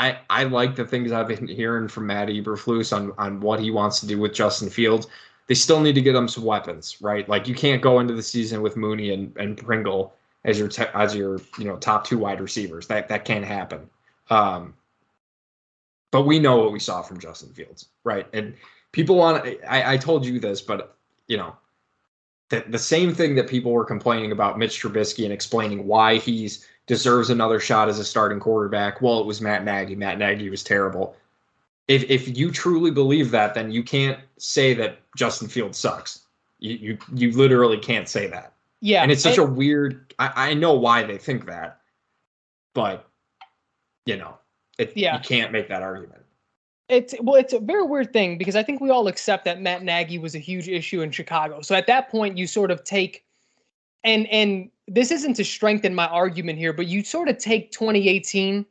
[0.00, 3.70] I I like the things I've been hearing from Matt Eberflus on on what he
[3.70, 5.06] wants to do with Justin Fields.
[5.46, 7.28] They still need to get him some weapons, right?
[7.28, 10.94] Like you can't go into the season with Mooney and, and Pringle as your te-
[10.94, 12.86] as your you know top two wide receivers.
[12.86, 13.90] That that can't happen.
[14.30, 14.74] Um,
[16.12, 18.26] but we know what we saw from Justin Fields, right?
[18.32, 18.54] And
[18.92, 19.46] people want.
[19.68, 21.54] I, I told you this, but you know,
[22.50, 26.66] the the same thing that people were complaining about Mitch Trubisky and explaining why he's
[26.86, 29.00] deserves another shot as a starting quarterback.
[29.00, 29.94] Well, it was Matt Nagy.
[29.94, 31.16] Matt Nagy was terrible.
[31.88, 36.26] If if you truly believe that, then you can't say that Justin Fields sucks.
[36.58, 38.52] You you you literally can't say that.
[38.80, 40.12] Yeah, and it's such and, a weird.
[40.18, 41.80] I, I know why they think that,
[42.74, 43.08] but
[44.06, 44.38] you know,
[44.78, 45.14] it, yeah.
[45.14, 46.19] you can't make that argument.
[46.90, 49.84] It's well, it's a very weird thing because I think we all accept that Matt
[49.84, 51.60] Nagy was a huge issue in Chicago.
[51.62, 53.24] So at that point, you sort of take,
[54.02, 58.66] and and this isn't to strengthen my argument here, but you sort of take 2018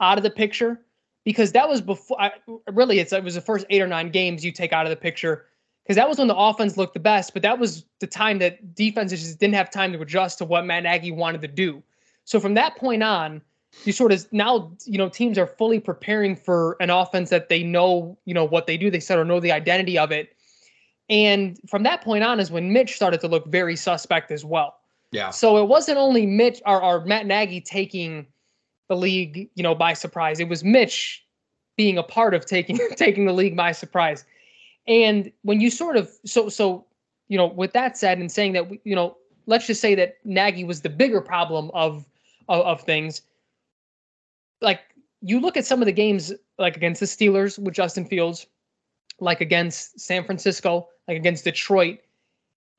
[0.00, 0.80] out of the picture
[1.24, 2.20] because that was before.
[2.20, 2.32] I,
[2.70, 4.96] really, it's it was the first eight or nine games you take out of the
[4.96, 5.46] picture
[5.84, 7.32] because that was when the offense looked the best.
[7.32, 10.64] But that was the time that defenses just didn't have time to adjust to what
[10.64, 11.82] Matt Nagy wanted to do.
[12.24, 13.42] So from that point on,
[13.84, 17.62] you sort of now you know teams are fully preparing for an offense that they
[17.62, 18.90] know you know what they do.
[18.90, 20.32] They sort of know the identity of it.
[21.08, 24.78] And from that point on is when Mitch started to look very suspect as well.
[25.12, 25.30] Yeah.
[25.30, 28.26] So it wasn't only Mitch or, or Matt Nagy taking
[28.88, 30.40] the league, you know, by surprise.
[30.40, 31.24] It was Mitch
[31.76, 34.24] being a part of taking taking the league by surprise.
[34.88, 36.86] And when you sort of so so
[37.28, 40.64] you know, with that said, and saying that you know, let's just say that Nagy
[40.64, 42.06] was the bigger problem of
[42.48, 43.22] of, of things.
[44.60, 44.80] Like
[45.20, 48.46] you look at some of the games, like against the Steelers with Justin Fields,
[49.20, 51.98] like against San Francisco, like against Detroit.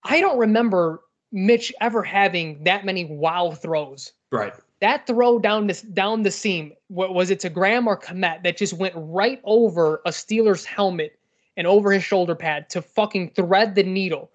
[0.04, 4.14] I don't remember Mitch ever having that many wow throws.
[4.32, 4.54] Right.
[4.80, 8.58] That throw down this down the seam, what was it to Graham or Kmet that
[8.58, 11.18] just went right over a Steelers helmet
[11.58, 14.30] and over his shoulder pad to fucking thread the needle,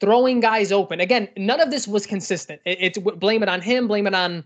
[0.00, 1.00] throwing guys open.
[1.00, 2.60] Again, none of this was consistent.
[2.64, 4.44] It, it's blame it on him, blame it on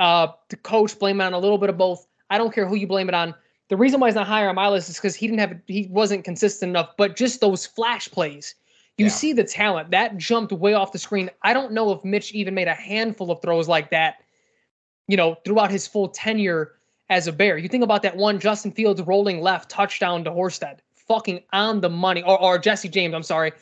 [0.00, 2.06] uh, the coach, blame it on a little bit of both.
[2.30, 3.34] I don't care who you blame it on.
[3.68, 5.86] The reason why he's not higher on my list is because he didn't have he
[5.90, 6.90] wasn't consistent enough.
[6.96, 8.56] But just those flash plays,
[8.96, 9.12] you yeah.
[9.12, 11.30] see the talent that jumped way off the screen.
[11.42, 14.16] I don't know if Mitch even made a handful of throws like that,
[15.06, 16.72] you know, throughout his full tenure
[17.10, 17.58] as a Bear.
[17.58, 21.90] You think about that one Justin Fields rolling left touchdown to Horsted, fucking on the
[21.90, 23.52] money, or, or Jesse James, I'm sorry.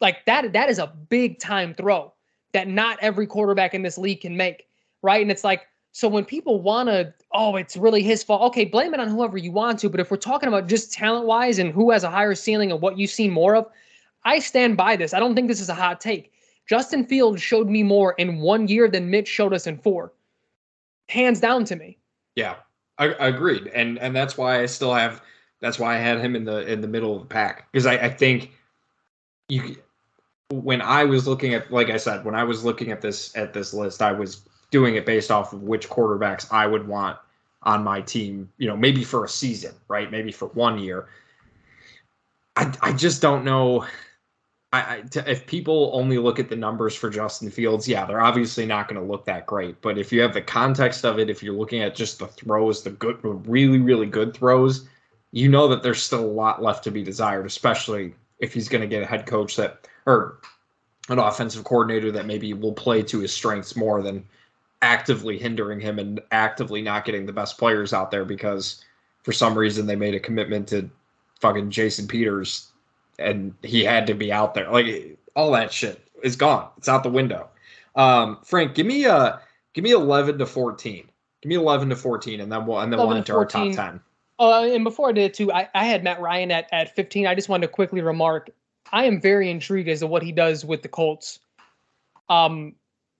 [0.00, 2.12] Like that, that is a big time throw
[2.52, 4.67] that not every quarterback in this league can make,
[5.02, 5.22] right?
[5.22, 8.42] And it's like, so when people want to, oh, it's really his fault.
[8.42, 9.88] Okay, blame it on whoever you want to.
[9.88, 12.80] But if we're talking about just talent wise and who has a higher ceiling and
[12.80, 13.66] what you've seen more of,
[14.24, 15.14] I stand by this.
[15.14, 16.32] I don't think this is a hot take.
[16.68, 20.12] Justin Fields showed me more in one year than Mitch showed us in four.
[21.08, 21.96] Hands down to me.
[22.36, 22.56] Yeah,
[22.98, 25.22] I, I agreed, and and that's why I still have.
[25.60, 27.94] That's why I had him in the in the middle of the pack because I,
[27.94, 28.52] I think
[29.48, 29.76] you.
[30.50, 33.52] When I was looking at, like I said, when I was looking at this at
[33.52, 37.18] this list, I was doing it based off of which quarterbacks I would want
[37.62, 38.50] on my team.
[38.58, 40.10] You know, maybe for a season, right?
[40.10, 41.08] Maybe for one year.
[42.56, 43.86] I I just don't know
[44.70, 48.86] I, if people only look at the numbers for Justin Fields, yeah, they're obviously not
[48.86, 49.80] going to look that great.
[49.80, 52.82] But if you have the context of it, if you're looking at just the throws,
[52.82, 54.86] the good, really, really good throws,
[55.32, 58.82] you know that there's still a lot left to be desired, especially if he's going
[58.82, 60.38] to get a head coach that, or
[61.08, 64.22] an offensive coordinator that maybe will play to his strengths more than
[64.82, 68.84] actively hindering him and actively not getting the best players out there because
[69.22, 70.88] for some reason they made a commitment to
[71.40, 72.68] fucking Jason Peters
[73.18, 74.70] and he had to be out there.
[74.70, 76.68] Like all that shit is gone.
[76.76, 77.48] It's out the window.
[77.96, 79.40] Um, Frank, give me a
[79.72, 81.08] give me eleven to fourteen.
[81.42, 84.00] Give me eleven to fourteen, and then we'll and then we'll enter our top ten.
[84.38, 87.26] Uh, and before I did too, I, I had Matt Ryan at, at 15.
[87.26, 88.50] I just wanted to quickly remark,
[88.92, 91.40] I am very intrigued as to what he does with the Colts.
[92.28, 92.74] Um,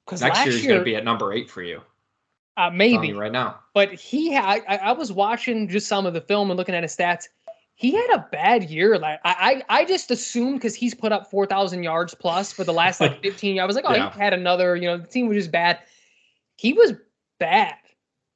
[0.08, 1.82] because next year he's going to be at number eight for you.
[2.56, 3.60] Uh, maybe right now.
[3.74, 6.96] But he, I, I was watching just some of the film and looking at his
[6.96, 7.28] stats
[7.78, 8.98] he had a bad year.
[8.98, 12.64] Like I, I, I just assumed because he's put up four thousand yards plus for
[12.64, 13.54] the last like fifteen.
[13.54, 13.62] years.
[13.62, 14.12] I was like, oh, yeah.
[14.12, 14.74] he had another.
[14.74, 15.78] You know, the team was just bad.
[16.56, 16.94] He was
[17.38, 17.74] bad.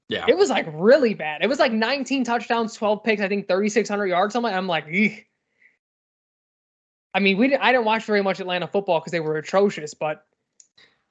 [0.09, 1.43] Yeah, it was like really bad.
[1.43, 3.20] It was like nineteen touchdowns, twelve picks.
[3.20, 4.37] I think thirty six hundred yards.
[4.37, 5.27] I'm like, I'm like, Eek.
[7.12, 7.62] I mean, we didn't.
[7.62, 9.93] I didn't watch very much Atlanta football because they were atrocious.
[9.93, 10.25] But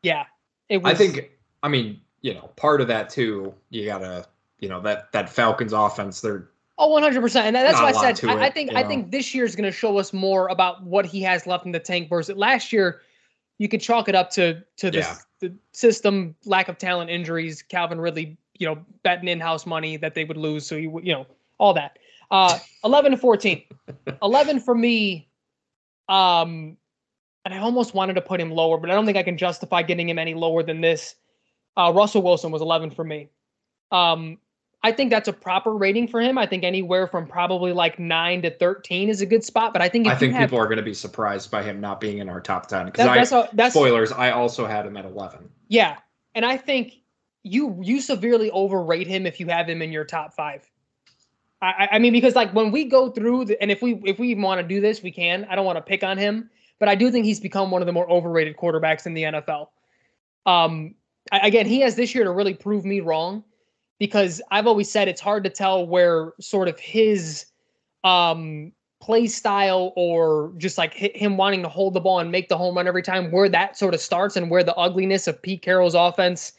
[0.04, 0.24] yeah,
[0.72, 0.94] it was.
[0.94, 1.32] I think.
[1.64, 3.54] I mean, you know, part of that too.
[3.70, 4.26] You gotta
[4.60, 6.22] you know that that Falcons offense.
[6.22, 6.48] They're
[6.78, 8.88] Oh, 100 percent, and that's why I said I, I think I know.
[8.88, 11.72] think this year is going to show us more about what he has left in
[11.72, 13.02] the tank versus last year.
[13.60, 15.16] You could chalk it up to to the, Yeah.
[15.42, 20.24] the system, lack of talent, injuries, Calvin Ridley, you know, betting in-house money that they
[20.24, 21.28] would lose, so he, would- you know,
[21.60, 22.00] all that.
[22.32, 23.62] Uh, 11 to 14,
[24.24, 25.28] 11 for me.
[26.10, 26.78] Um,
[27.46, 29.82] and I almost wanted to put him lower, but I don't think I can justify
[29.82, 31.16] getting him any lower than this.
[31.78, 33.30] Uh, Russell Wilson was 11 for me.
[33.92, 34.38] Um,
[34.84, 36.38] I think that's a proper rating for him.
[36.38, 39.74] I think anywhere from probably like nine to 13 is a good spot.
[39.74, 42.02] But I think I think have, people are going to be surprised by him not
[42.02, 44.12] being in our top ten that, because that's that's spoilers.
[44.12, 45.50] I also had him at eleven.
[45.68, 45.98] yeah,
[46.34, 46.94] and I think
[47.44, 50.68] you you severely overrate him if you have him in your top five.
[51.62, 54.18] I, I- I mean because like when we go through the, and if we if
[54.18, 55.46] we even want to do this, we can.
[55.50, 56.50] I don't want to pick on him,
[56.82, 59.68] but I do think he's become one of the more overrated quarterbacks in the NFL.
[60.48, 60.96] Um,
[61.32, 63.44] again, he has this year to really prove me wrong
[64.00, 67.46] because I've always said it's hard to tell where sort of his
[68.04, 72.50] um play style or just like hi- him wanting to hold the ball and make
[72.50, 75.40] the home run every time where that sort of starts and where the ugliness of
[75.40, 76.54] Pete Carroll's offense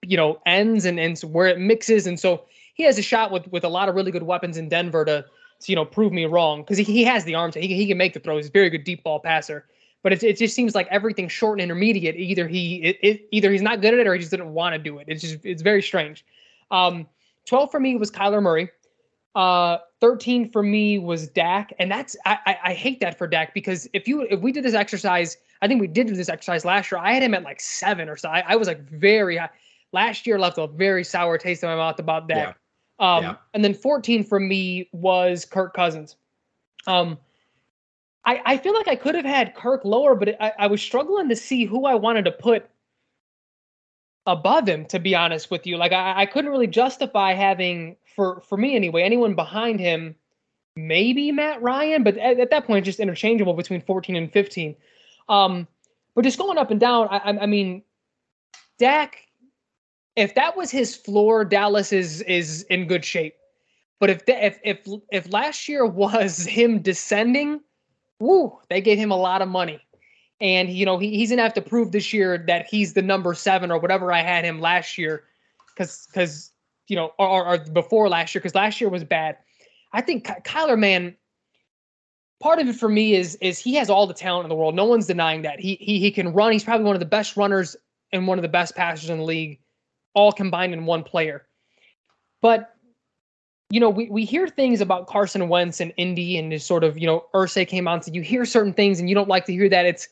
[0.00, 3.46] you know ends and and where it mixes and so he has a shot with
[3.48, 5.26] with a lot of really good weapons in Denver to,
[5.60, 7.98] to you know prove me wrong because he, he has the arms he, he can
[7.98, 9.66] make the throws he's a very good deep ball passer.
[10.02, 13.50] But it, it just seems like everything's short and intermediate either he it, it, either
[13.50, 15.06] he's not good at it or he just didn't want to do it.
[15.08, 16.24] It's just it's very strange.
[16.70, 17.06] Um
[17.46, 18.70] 12 for me was Kyler Murray.
[19.34, 23.54] Uh 13 for me was Dak and that's I, I I hate that for Dak
[23.54, 26.64] because if you if we did this exercise I think we did do this exercise
[26.64, 29.36] last year I had him at like 7 or so I, I was like very
[29.36, 29.50] high.
[29.92, 32.58] Last year left a very sour taste in my mouth about Dak
[32.98, 33.36] um Yeah.
[33.54, 36.16] and then 14 for me was Kirk Cousins
[36.86, 37.18] um
[38.26, 41.28] I, I feel like I could have had Kirk lower, but I, I was struggling
[41.28, 42.68] to see who I wanted to put
[44.26, 45.76] above him, to be honest with you.
[45.76, 50.16] Like I, I couldn't really justify having for for me anyway, anyone behind him,
[50.74, 54.74] maybe Matt Ryan, but at, at that point just interchangeable between 14 and 15.
[55.28, 55.68] Um,
[56.14, 57.82] but just going up and down, I, I, I mean,
[58.78, 59.25] Dak,
[60.16, 63.34] if that was his floor, Dallas is is in good shape.
[64.00, 67.60] But if the, if if if last year was him descending,
[68.18, 69.80] woo, they gave him a lot of money.
[70.40, 73.34] And you know, he, he's gonna have to prove this year that he's the number
[73.34, 75.24] seven or whatever I had him last year.
[75.76, 76.52] Cause cause
[76.88, 79.36] you know, or, or, or before last year, because last year was bad.
[79.92, 81.16] I think Ky- Kyler, man,
[82.40, 84.74] part of it for me is is he has all the talent in the world.
[84.74, 85.58] No one's denying that.
[85.60, 86.52] He he he can run.
[86.52, 87.76] He's probably one of the best runners
[88.12, 89.58] and one of the best passers in the league,
[90.16, 91.46] all combined in one player.
[92.42, 92.72] But
[93.70, 97.06] you know, we, we hear things about Carson Wentz and Indy and sort of, you
[97.06, 99.68] know, Ursay came on, so you hear certain things and you don't like to hear
[99.68, 99.84] that.
[99.84, 100.08] It's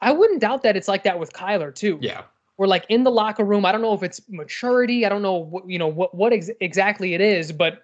[0.00, 1.98] I wouldn't doubt that it's like that with Kyler too.
[2.00, 2.22] Yeah,
[2.58, 3.64] We're like in the locker room.
[3.64, 5.06] I don't know if it's maturity.
[5.06, 7.82] I don't know what you know what what ex- exactly it is, but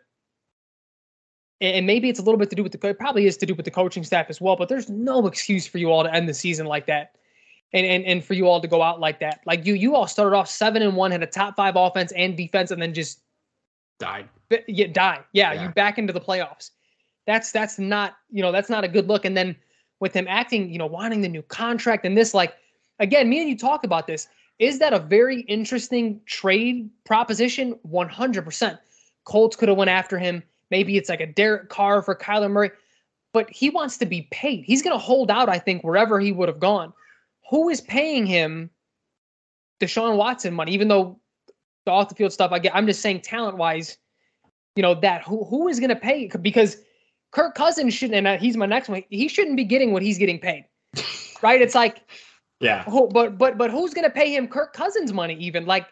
[1.60, 3.46] and and maybe it's a little bit to do with the it probably is to
[3.46, 4.56] do with the coaching staff as well.
[4.56, 7.14] But there's no excuse for you all to end the season like that,
[7.72, 9.40] and and and for you all to go out like that.
[9.46, 12.36] Like you you all started off seven and one, had a top five offense and
[12.36, 13.20] defense, and then just
[13.98, 14.28] died.
[14.68, 15.20] yeah, die.
[15.32, 15.62] Yeah, Yeah.
[15.64, 16.70] you back into the playoffs.
[17.26, 19.24] That's that's not you know that's not a good look.
[19.24, 19.56] And then
[20.00, 22.54] with him acting, you know, wanting the new contract and this, like
[22.98, 24.28] again, me and you talk about this.
[24.58, 27.78] Is that a very interesting trade proposition?
[27.82, 28.78] One hundred percent.
[29.24, 30.42] Colts could have went after him.
[30.70, 32.70] Maybe it's like a Derek Carr for Kyler Murray,
[33.32, 34.64] but he wants to be paid.
[34.64, 36.92] He's going to hold out, I think, wherever he would have gone.
[37.50, 38.70] Who is paying him
[39.80, 40.72] Deshaun Watson money?
[40.72, 41.20] Even though
[41.84, 42.74] the off the field stuff, I get.
[42.74, 43.98] I'm just saying, talent wise,
[44.76, 46.78] you know that who who is going to pay because
[47.32, 48.16] Kirk Cousins shouldn't.
[48.16, 49.02] And uh, he's my next one.
[49.10, 50.66] He shouldn't be getting what he's getting paid,
[51.42, 51.60] right?
[51.60, 52.02] It's like,
[52.60, 55.34] Yeah, who, but but but who's going to pay him Kirk Cousins money?
[55.34, 55.86] Even like,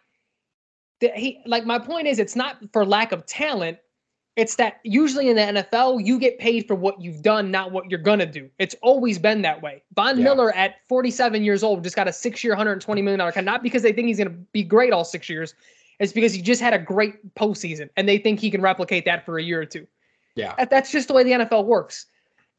[1.01, 3.79] the, he like my point is, it's not for lack of talent.
[4.41, 7.91] It's that usually in the NFL, you get paid for what you've done, not what
[7.91, 8.49] you're gonna do.
[8.59, 9.83] It's always been that way.
[9.95, 10.25] Von Yeah.
[10.25, 13.83] Miller at 47 years old just got a six-year, 120 million dollar contract, not because
[13.83, 15.55] they think he's gonna be great all six years.
[15.99, 19.27] It's because he just had a great postseason, and they think he can replicate that
[19.27, 19.87] for a year or two.
[20.37, 22.07] yeah, That, that's just the way the NFL works.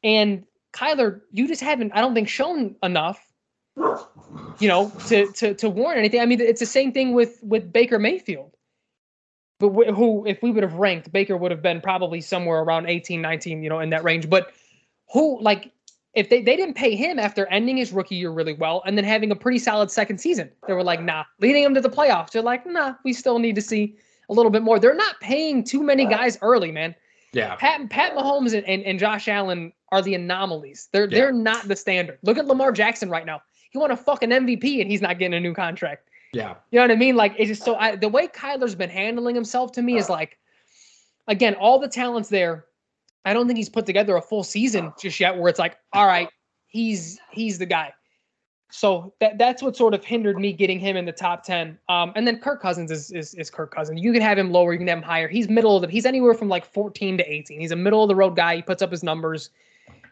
[0.04, 3.20] And Kyler, you just haven't, I don't think, shown enough,
[3.76, 6.20] you know, to to to warrant anything.
[6.20, 8.51] I mean, it's the same thing with with Baker Mayfield.
[9.62, 12.88] But wh- who, if we would have ranked, Baker would have been probably somewhere around
[12.88, 14.28] 18, 19, you know, in that range.
[14.28, 14.52] But
[15.12, 15.70] who, like,
[16.14, 19.04] if they, they didn't pay him after ending his rookie year really well and then
[19.04, 22.32] having a pretty solid second season, they were like, nah, leading him to the playoffs.
[22.32, 23.96] They're like, nah, we still need to see
[24.28, 24.78] a little bit more.
[24.80, 26.94] They're not paying too many guys early, man.
[27.32, 30.88] yeah, Pat Pat Mahomes and, and, and Josh Allen are the anomalies.
[30.92, 31.18] They're Yeah.
[31.18, 32.18] they're not the standard.
[32.22, 33.40] Look at Lamar Jackson right now.
[33.70, 36.08] He won a fucking MVP and he's not getting a new contract.
[36.32, 36.54] Yeah.
[36.70, 37.16] You know what I mean?
[37.16, 40.38] Like it's just so I, the way Kyler's been handling himself to me is like
[41.28, 42.66] again, all the talent's there.
[43.24, 46.06] I don't think he's put together a full season just yet where it's like, all
[46.06, 46.28] right,
[46.66, 47.92] he's he's the guy.
[48.70, 51.78] So that that's what sort of hindered me getting him in the top ten.
[51.90, 54.00] Um, and then Kirk Cousins is, is is Kirk Cousins.
[54.00, 55.28] You can have him lower, you can have him higher.
[55.28, 55.88] He's middle of the.
[55.88, 57.60] He's anywhere from like 14 to 18.
[57.60, 58.56] He's a middle of the road guy.
[58.56, 59.50] He puts up his numbers.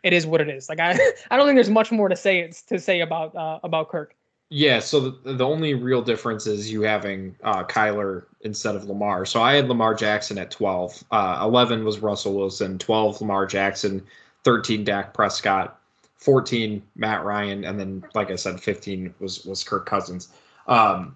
[0.03, 0.68] It is what it is.
[0.68, 0.91] Like I
[1.31, 4.14] I don't think there's much more to say to say about uh, about Kirk.
[4.53, 9.25] Yeah, so the, the only real difference is you having uh, Kyler instead of Lamar.
[9.25, 11.05] So I had Lamar Jackson at 12.
[11.13, 14.05] Uh, 11 was Russell Wilson, 12 Lamar Jackson,
[14.43, 15.79] 13 Dak Prescott,
[16.17, 20.29] 14 Matt Ryan, and then like I said, 15 was was Kirk Cousins.
[20.67, 21.15] Um,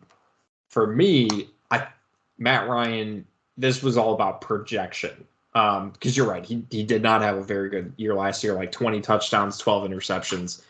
[0.68, 1.88] for me, I
[2.38, 3.26] Matt Ryan,
[3.58, 5.26] this was all about projection.
[5.52, 8.54] Because um, you're right, he he did not have a very good year last year,
[8.54, 10.62] like 20 touchdowns, 12 interceptions.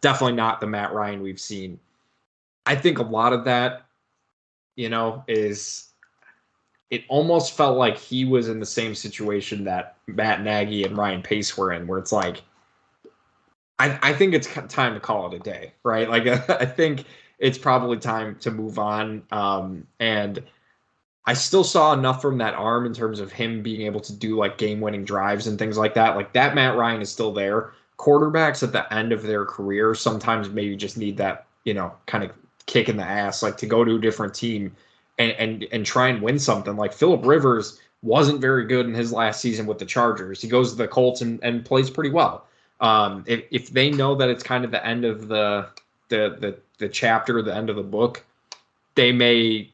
[0.00, 1.78] Definitely not the Matt Ryan we've seen
[2.66, 3.86] I think a lot of that,
[4.74, 5.86] you know, is
[6.90, 11.22] it almost felt like he was in the same situation that Matt Nagy and Ryan
[11.22, 12.42] Pace were in, where it's like,
[13.78, 16.08] I, I think it's time to call it a day, right?
[16.08, 17.04] Like, I think
[17.38, 19.22] it's probably time to move on.
[19.30, 20.42] Um, and
[21.26, 24.36] I still saw enough from that arm in terms of him being able to do
[24.36, 26.16] like game winning drives and things like that.
[26.16, 27.72] Like, that Matt Ryan is still there.
[27.98, 32.22] Quarterbacks at the end of their career sometimes maybe just need that, you know, kind
[32.22, 32.30] of
[32.66, 34.74] kick in the ass, like to go to a different team
[35.18, 36.76] and and and try and win something.
[36.76, 40.42] Like Philip Rivers wasn't very good in his last season with the Chargers.
[40.42, 42.46] He goes to the Colts and, and plays pretty well.
[42.80, 45.68] Um, if if they know that it's kind of the end of the
[46.08, 48.24] the the the chapter, the end of the book,
[48.94, 49.70] they may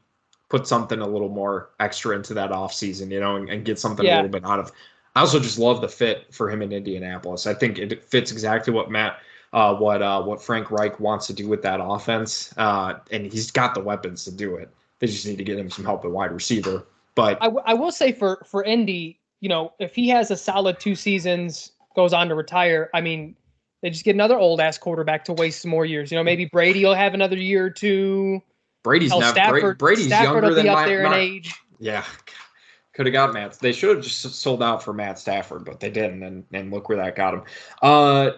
[0.48, 3.78] put something a little more extra into that off season, you know, and, and get
[3.78, 4.16] something yeah.
[4.16, 4.70] a little bit out of.
[5.16, 7.46] I also just love the fit for him in Indianapolis.
[7.46, 9.18] I think it fits exactly what Matt
[9.52, 13.50] uh, what uh, what Frank Reich wants to do with that offense, uh, and he's
[13.50, 14.70] got the weapons to do it.
[14.98, 16.86] They just need to get him some help at wide receiver.
[17.14, 20.36] But I, w- I will say for for Indy, you know, if he has a
[20.36, 23.36] solid two seasons, goes on to retire, I mean,
[23.82, 26.10] they just get another old ass quarterback to waste some more years.
[26.10, 28.42] You know, maybe Brady will have another year or two.
[28.82, 31.54] Brady's not Stafford, Brady's Stafford younger than up my, there my, in age.
[31.78, 32.04] Yeah,
[32.94, 33.58] could have got Matt.
[33.58, 36.88] They should have just sold out for Matt Stafford, but they didn't, and, and look
[36.88, 37.42] where that got him.
[37.82, 38.30] Uh,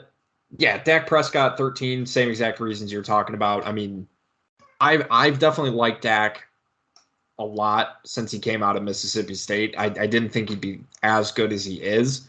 [0.58, 3.66] yeah, Dak Prescott 13, same exact reasons you're talking about.
[3.66, 4.06] I mean,
[4.80, 6.46] I've I've definitely liked Dak
[7.38, 9.74] a lot since he came out of Mississippi State.
[9.76, 12.28] I, I didn't think he'd be as good as he is.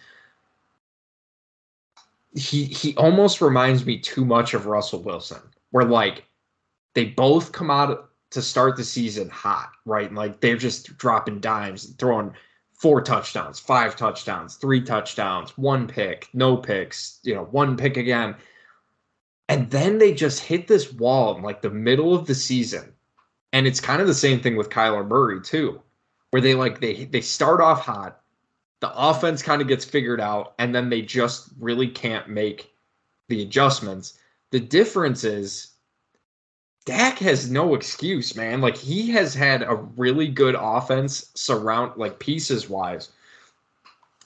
[2.33, 6.25] He he almost reminds me too much of Russell Wilson, where like
[6.93, 10.07] they both come out to start the season hot, right?
[10.07, 12.33] And like they're just dropping dimes, and throwing
[12.77, 18.35] four touchdowns, five touchdowns, three touchdowns, one pick, no picks, you know, one pick again.
[19.47, 22.93] And then they just hit this wall in like the middle of the season.
[23.53, 25.81] And it's kind of the same thing with Kyler Murray too,
[26.31, 28.21] where they like they they start off hot,
[28.81, 32.73] the offense kind of gets figured out, and then they just really can't make
[33.29, 34.19] the adjustments.
[34.51, 35.74] The difference is
[36.85, 38.61] Dak has no excuse, man.
[38.61, 43.09] Like he has had a really good offense surround like pieces wise.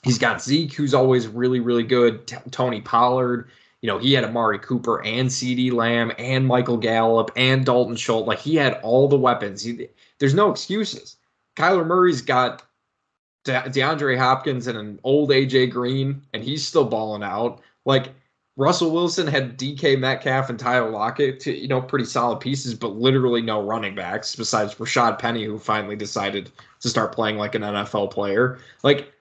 [0.02, 2.26] He's got Zeke, who's always really, really good.
[2.26, 3.50] T- Tony Pollard,
[3.80, 8.28] you know, he had Amari Cooper and CeeDee Lamb and Michael Gallup and Dalton Schultz.
[8.28, 9.62] Like he had all the weapons.
[9.62, 9.88] He,
[10.18, 11.16] there's no excuses.
[11.56, 12.62] Kyler Murray's got
[13.44, 17.60] De- DeAndre Hopkins and an old AJ Green, and he's still balling out.
[17.86, 18.12] Like
[18.56, 23.40] Russell Wilson had DK Metcalf and Tyler Lockett, you know, pretty solid pieces, but literally
[23.40, 28.10] no running backs besides Rashaad Penny, who finally decided to start playing like an NFL
[28.10, 28.58] player.
[28.82, 29.12] Like,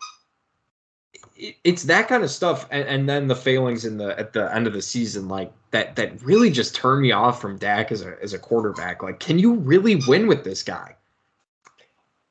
[1.63, 4.67] it's that kind of stuff, and, and then the failings in the at the end
[4.67, 8.17] of the season, like that, that really just turned me off from Dak as a
[8.21, 9.01] as a quarterback.
[9.03, 10.95] Like, can you really win with this guy?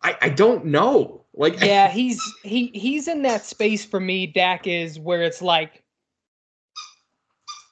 [0.03, 1.25] I I don't know.
[1.33, 4.27] Like, yeah, he's he he's in that space for me.
[4.27, 5.83] Dak is where it's like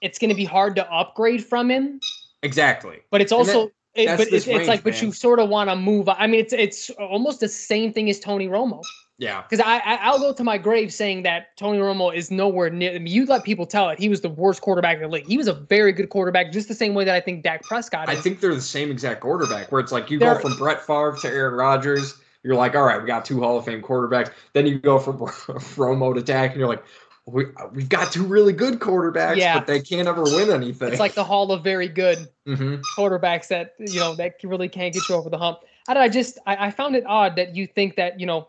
[0.03, 2.01] it's going to be hard to upgrade from him.
[2.43, 3.01] Exactly.
[3.11, 4.93] But it's also it, but it's, range, it's like, man.
[4.93, 6.09] but you sort of want to move.
[6.09, 8.83] I mean, it's it's almost the same thing as Tony Romo.
[9.19, 9.43] Yeah.
[9.43, 12.95] Because I, I will go to my grave saying that Tony Romo is nowhere near.
[12.95, 13.99] I mean, you let people tell it.
[13.99, 15.27] He was the worst quarterback in the league.
[15.27, 18.11] He was a very good quarterback, just the same way that I think Dak Prescott.
[18.11, 18.19] Is.
[18.19, 19.73] I think they're the same exact quarterback.
[19.73, 22.17] Where it's like you they're, go from Brett Favre to Aaron Rodgers.
[22.43, 24.31] You're like, all right, we got two Hall of Fame quarterbacks.
[24.53, 26.85] Then you go from Romo to Dak, and you're like,
[27.27, 29.59] we, we've got two really good quarterbacks, yeah.
[29.59, 30.89] but they can't ever win anything.
[30.89, 32.77] It's like the hall of very good mm-hmm.
[32.97, 35.59] quarterbacks that you know that really can't get you over the hump.
[35.89, 38.49] I, I just I, I, found it odd that you think that you know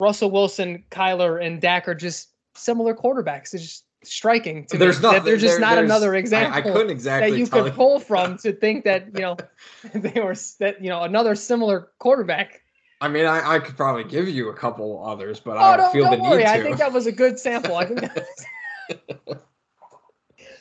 [0.00, 3.52] Russell Wilson, Kyler, and Dak are just similar quarterbacks.
[3.52, 5.08] It's just striking to there's me.
[5.10, 8.00] Nothing, there's just there, not another example I, I, couldn't exactly that you could pull
[8.00, 9.36] from to think that you know
[9.94, 12.61] they were that you know another similar quarterback
[13.02, 15.86] I mean, I, I could probably give you a couple others, but Oh, I don't
[15.86, 16.38] don't, feel don't the worry.
[16.38, 16.50] need to.
[16.50, 17.74] I think that was a good sample.
[17.74, 18.14] I think that
[19.26, 19.36] was...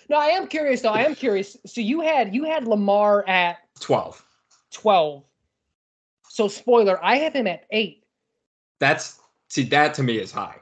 [0.10, 0.90] No, I am curious though.
[0.90, 1.56] I am curious.
[1.66, 4.22] So you had you had Lamar at 12.
[4.72, 5.24] 12.
[6.28, 8.04] So spoiler, I have him at 8.
[8.80, 10.58] That's see that to me is high.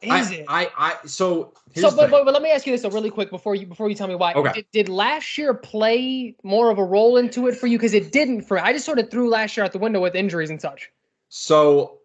[0.00, 0.44] Is I, it?
[0.48, 3.30] I I so so but, but, but let me ask you this though, really quick
[3.30, 4.32] before you before you tell me why.
[4.32, 4.52] Okay.
[4.52, 7.78] Did, did last year play more of a role into it for you?
[7.78, 10.14] Because it didn't for I just sort of threw last year out the window with
[10.14, 10.90] injuries and such.
[11.28, 11.98] So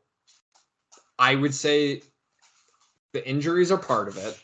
[1.20, 2.02] I would say
[3.14, 4.40] the injuries are part of it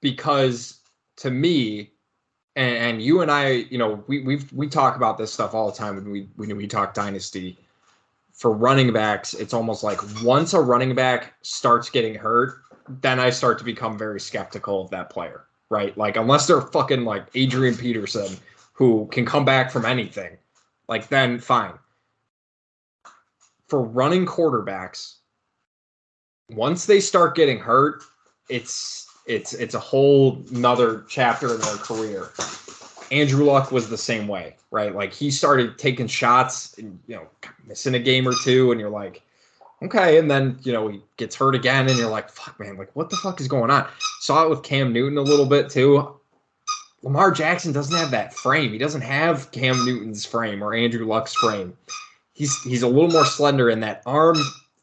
[0.00, 0.80] because
[1.18, 1.92] to me,
[2.56, 5.70] and, and you and I, you know, we we we talk about this stuff all
[5.70, 7.58] the time when we when we talk dynasty.
[8.34, 12.62] For running backs, it's almost like once a running back starts getting hurt,
[13.00, 15.96] then I start to become very skeptical of that player, right?
[15.96, 18.36] Like unless they're fucking like Adrian Peterson
[18.72, 20.36] who can come back from anything,
[20.88, 21.74] like then fine
[23.68, 25.16] for running quarterbacks,
[26.50, 28.02] once they start getting hurt,
[28.48, 32.28] it's it's it's a whole nother chapter in their career.
[33.14, 34.94] Andrew Luck was the same way, right?
[34.94, 37.26] Like he started taking shots and you know
[37.66, 39.22] missing a game or two, and you're like,
[39.82, 42.94] okay, and then you know he gets hurt again, and you're like, fuck, man, like
[42.94, 43.88] what the fuck is going on?
[44.20, 46.20] Saw it with Cam Newton a little bit too.
[47.02, 48.72] Lamar Jackson doesn't have that frame.
[48.72, 51.76] He doesn't have Cam Newton's frame or Andrew Luck's frame
[52.34, 54.36] he's he's a little more slender in that arm.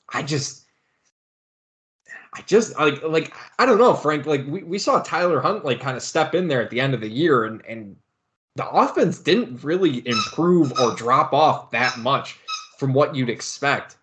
[0.10, 0.66] I just
[2.34, 4.26] I just like like I don't know, Frank.
[4.26, 7.02] Like we, we saw Tyler Huntley kind of step in there at the end of
[7.02, 7.96] the year and and
[8.56, 12.38] the offense didn't really improve or drop off that much
[12.78, 13.98] from what you'd expect.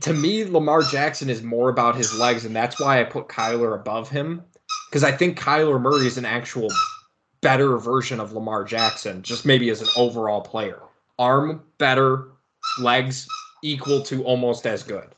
[0.00, 3.74] To me, Lamar Jackson is more about his legs, and that's why I put Kyler
[3.74, 4.44] above him.
[4.88, 6.68] Because I think Kyler Murray is an actual
[7.40, 10.80] better version of Lamar Jackson, just maybe as an overall player
[11.18, 12.28] arm better,
[12.78, 13.26] legs
[13.62, 15.08] equal to almost as good.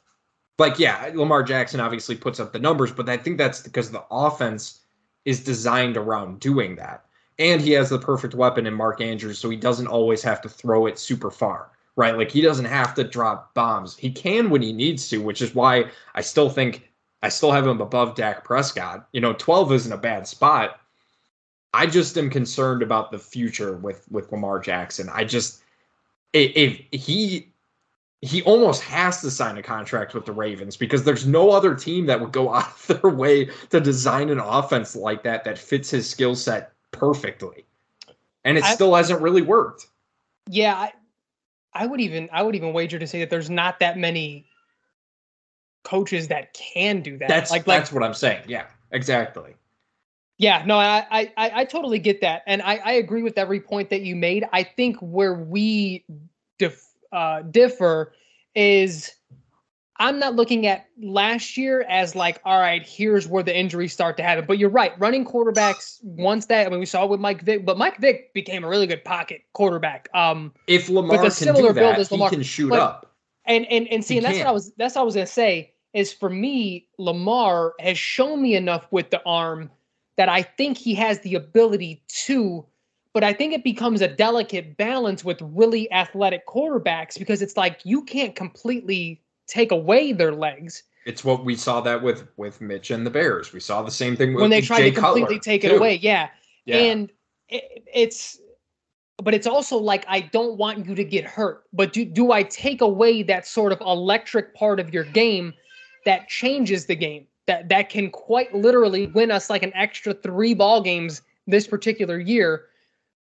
[0.59, 4.05] Like, yeah, Lamar Jackson obviously puts up the numbers, but I think that's because the
[4.11, 4.81] offense
[5.31, 7.05] is designed around doing that.
[7.39, 10.49] And he has the perfect weapon in Mark Andrews, so he doesn't always have to
[10.49, 12.17] throw it super far, right?
[12.17, 13.97] Like, he doesn't have to drop bombs.
[13.97, 16.91] He can when he needs to, which is why I still think
[17.23, 19.07] I still have him above Dak Prescott.
[19.13, 20.81] You know, 12 isn't a bad spot.
[21.73, 25.09] I just am concerned about the future with with Lamar Jackson.
[25.09, 25.63] I just
[26.33, 26.53] if,
[26.93, 27.50] if he
[28.23, 32.07] he almost has to sign a contract with the Ravens because there's no other team
[32.07, 35.91] that would go out of their way to design an offense like that that fits
[35.91, 37.65] his skill set perfectly.
[38.45, 39.87] And it I- still hasn't really worked.
[40.49, 40.93] Yeah, I,
[41.75, 44.47] I would even I would even wager to say that there's not that many
[45.85, 47.29] coaches that can do that.
[47.29, 48.43] That's like like that's what I'm saying.
[48.49, 49.55] Yeah, exactly.
[50.39, 53.91] Yeah, no, I, I, I totally get that, and I, I agree with every point
[53.91, 54.47] that you made.
[54.55, 56.03] I think where we
[56.59, 56.83] dif,
[57.13, 58.13] uh, differ
[58.55, 59.13] is
[59.97, 64.17] I'm not looking at last year as like, all right, here's where the injuries start
[64.17, 64.47] to happen.
[64.47, 67.67] But you're right, running quarterbacks once that I mean we saw it with Mike Vick,
[67.67, 70.09] but Mike Vick became a really good pocket quarterback.
[70.15, 73.15] Um, If Lamar the can similar build that, as he Lamar, can shoot but- up.
[73.45, 75.75] and and and see, and that's what I was that's what I was gonna say
[75.93, 79.71] is for me, Lamar has shown me enough with the arm
[80.17, 82.65] that I think he has the ability to,
[83.13, 87.81] but I think it becomes a delicate balance with really athletic quarterbacks because it's like
[87.85, 92.91] you can't completely take away their legs It's what we saw that with with Mitch
[92.91, 93.53] and the Bears.
[93.53, 95.71] We saw the same thing with when they try Jay to completely Cutler, take it
[95.71, 95.77] too.
[95.77, 95.97] away.
[95.97, 96.29] Yeah.
[96.67, 96.77] Yeah.
[96.77, 97.11] And
[97.49, 98.39] it, it's
[99.23, 101.65] but it's also like I don't want you to get hurt.
[101.73, 105.53] But do do I take away that sort of electric part of your game
[106.05, 107.27] that changes the game?
[107.47, 112.21] That that can quite literally win us like an extra 3 ball games this particular
[112.21, 112.67] year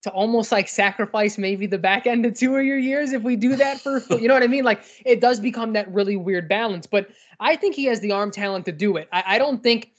[0.05, 3.37] to almost like sacrifice maybe the back end of two of your years if we
[3.37, 4.63] do that for you know what I mean?
[4.63, 6.87] Like it does become that really weird balance.
[6.87, 7.09] But
[7.41, 9.09] I think he has the arm talent to do it.
[9.13, 9.93] I, I don't think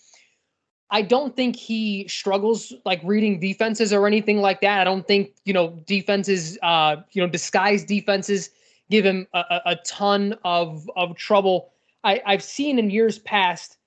[0.92, 4.80] I don't think he struggles like reading defenses or anything like that.
[4.80, 8.52] I don't think, you know, defenses, uh, you know, disguised defenses
[8.92, 11.72] give him a, a, a ton of of trouble.
[12.04, 13.78] I, I've seen in years past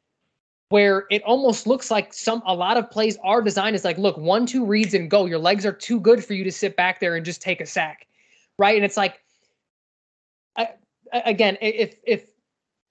[0.70, 4.16] where it almost looks like some a lot of plays are designed as like, look,
[4.18, 5.24] one, two reads and go.
[5.24, 7.66] Your legs are too good for you to sit back there and just take a
[7.66, 8.06] sack.
[8.58, 8.76] Right.
[8.76, 9.20] And it's like
[10.56, 10.70] I,
[11.12, 12.26] again, if if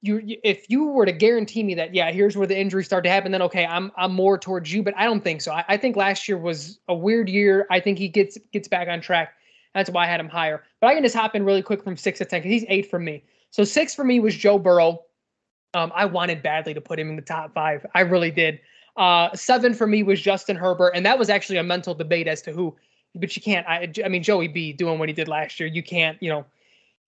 [0.01, 3.09] you if you were to guarantee me that yeah here's where the injuries start to
[3.09, 5.77] happen then okay i'm i'm more towards you but i don't think so I, I
[5.77, 9.33] think last year was a weird year i think he gets gets back on track
[9.73, 11.97] that's why i had him higher but i can just hop in really quick from
[11.97, 15.03] six to ten because he's eight for me so six for me was joe burrow
[15.73, 18.59] um, i wanted badly to put him in the top five i really did
[18.97, 22.41] uh, seven for me was justin herbert and that was actually a mental debate as
[22.41, 22.75] to who
[23.15, 25.83] but you can't i, I mean joey b doing what he did last year you
[25.83, 26.45] can't you know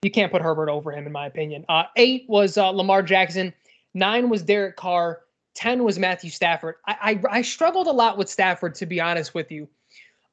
[0.01, 1.66] You can't put Herbert over him, in my opinion.
[1.68, 3.53] Uh, eight was uh, Lamar Jackson.
[3.93, 5.24] Nine was Derek Carr.
[5.55, 6.76] Ten was Matthew Stafford.
[6.88, 9.68] I, I I struggled a lot with Stafford, to be honest with you.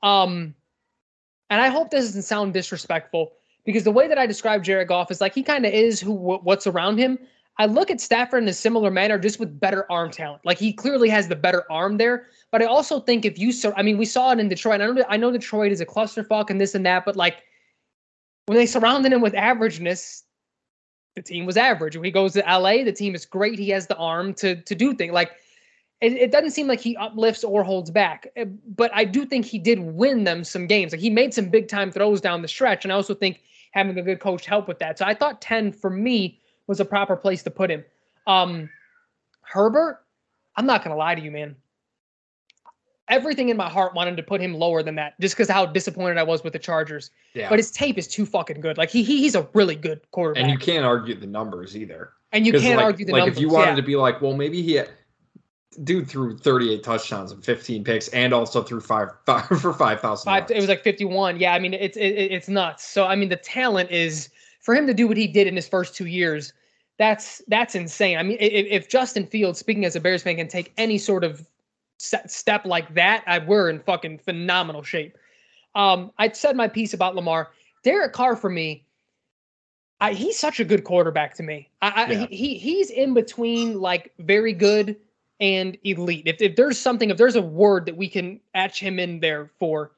[0.04, 0.54] Um,
[1.50, 3.32] and I hope this doesn't sound disrespectful
[3.64, 6.12] because the way that I describe Jared Goff is like he kind of is who
[6.12, 7.18] what's around him.
[7.58, 10.44] I look at Stafford in a similar manner, just with better arm talent.
[10.44, 12.26] Like he clearly has the better arm there.
[12.52, 14.80] But I also think if you, sur- I mean, we saw it in Detroit.
[14.80, 17.42] I know, I know Detroit is a clusterfuck and this and that, but like
[18.46, 20.22] when they surrounded him with averageness,
[21.14, 21.96] the team was average.
[21.96, 23.58] When he goes to LA, the team is great.
[23.58, 25.14] He has the arm to to do things.
[25.14, 25.32] Like
[26.02, 28.28] it, it doesn't seem like he uplifts or holds back.
[28.36, 28.44] Eh,
[28.76, 30.92] but I do think he did win them some games.
[30.92, 33.40] Like he made some big time throws down the stretch, and I also think
[33.72, 34.98] having a good coach helped with that.
[34.98, 37.84] So I thought ten for me was a proper place to put him.
[38.26, 38.68] Um,
[39.42, 40.04] Herbert,
[40.56, 41.56] I'm not gonna lie to you, man.
[43.08, 46.18] Everything in my heart wanted to put him lower than that, just because how disappointed
[46.18, 47.10] I was with the Chargers.
[47.34, 47.48] Yeah.
[47.48, 48.78] But his tape is too fucking good.
[48.78, 50.42] Like he, he he's a really good quarterback.
[50.42, 52.12] and you can't argue the numbers either.
[52.32, 53.36] And you can't like, argue the like numbers.
[53.36, 53.76] if you wanted yeah.
[53.76, 54.90] to be like, well, maybe he had,
[55.84, 60.24] dude threw 38 touchdowns and 15 picks, and also threw five, five for 5,000.
[60.24, 60.50] five.
[60.50, 61.38] It was like 51.
[61.38, 62.84] Yeah, I mean it's it, it's nuts.
[62.84, 65.68] So I mean the talent is for him to do what he did in his
[65.68, 66.52] first two years.
[66.98, 68.18] That's that's insane.
[68.18, 71.24] I mean if, if Justin Fields, speaking as a Bears fan, can take any sort
[71.24, 71.46] of
[71.98, 75.16] step like that, I we're in fucking phenomenal shape.
[75.74, 77.50] Um, I said my piece about Lamar.
[77.82, 78.84] Derek Carr for me.
[80.00, 81.68] I, he's such a good quarterback to me.
[81.80, 82.26] I, I Yeah.
[82.26, 84.96] he, he he's in between like very good
[85.40, 86.26] and elite.
[86.26, 89.50] If if there's something, if there's a word that we can etch him in there
[89.58, 89.92] for,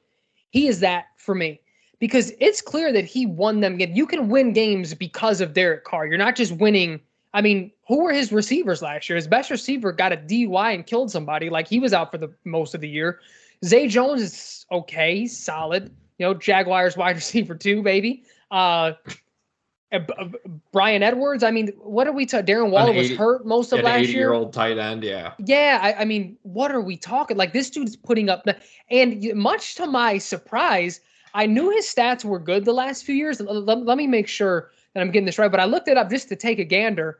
[0.51, 1.59] he is that for me.
[1.99, 3.79] Because it's clear that he won them.
[3.79, 6.07] You can win games because of Derek Carr.
[6.07, 7.01] You're not just winning.
[7.33, 9.17] I mean, who were his receivers last year?
[9.17, 11.49] His best receiver got a DUI and killed somebody.
[11.49, 13.19] Like he was out for the most of the year.
[13.65, 15.93] Zay Jones is okay, he's solid.
[16.17, 18.23] You know, Jaguars wide receiver too, baby.
[18.51, 18.93] Uh,
[19.91, 19.99] uh,
[20.71, 21.43] Bryan Edwards.
[21.43, 22.45] I mean, what are we talking?
[22.45, 24.19] Darren Waller was hurt most of last 80 year.
[24.19, 25.03] year old tight end.
[25.03, 25.33] Yeah.
[25.39, 27.37] Yeah, I, I mean, what are we talking?
[27.37, 28.55] Like this dude's putting up, the,
[28.91, 31.01] and much to my surprise,
[31.33, 33.39] I knew his stats were good the last few years.
[33.39, 35.51] L- Let, let me make sure that I'm getting this right.
[35.51, 37.19] But I looked it up just to take a gander.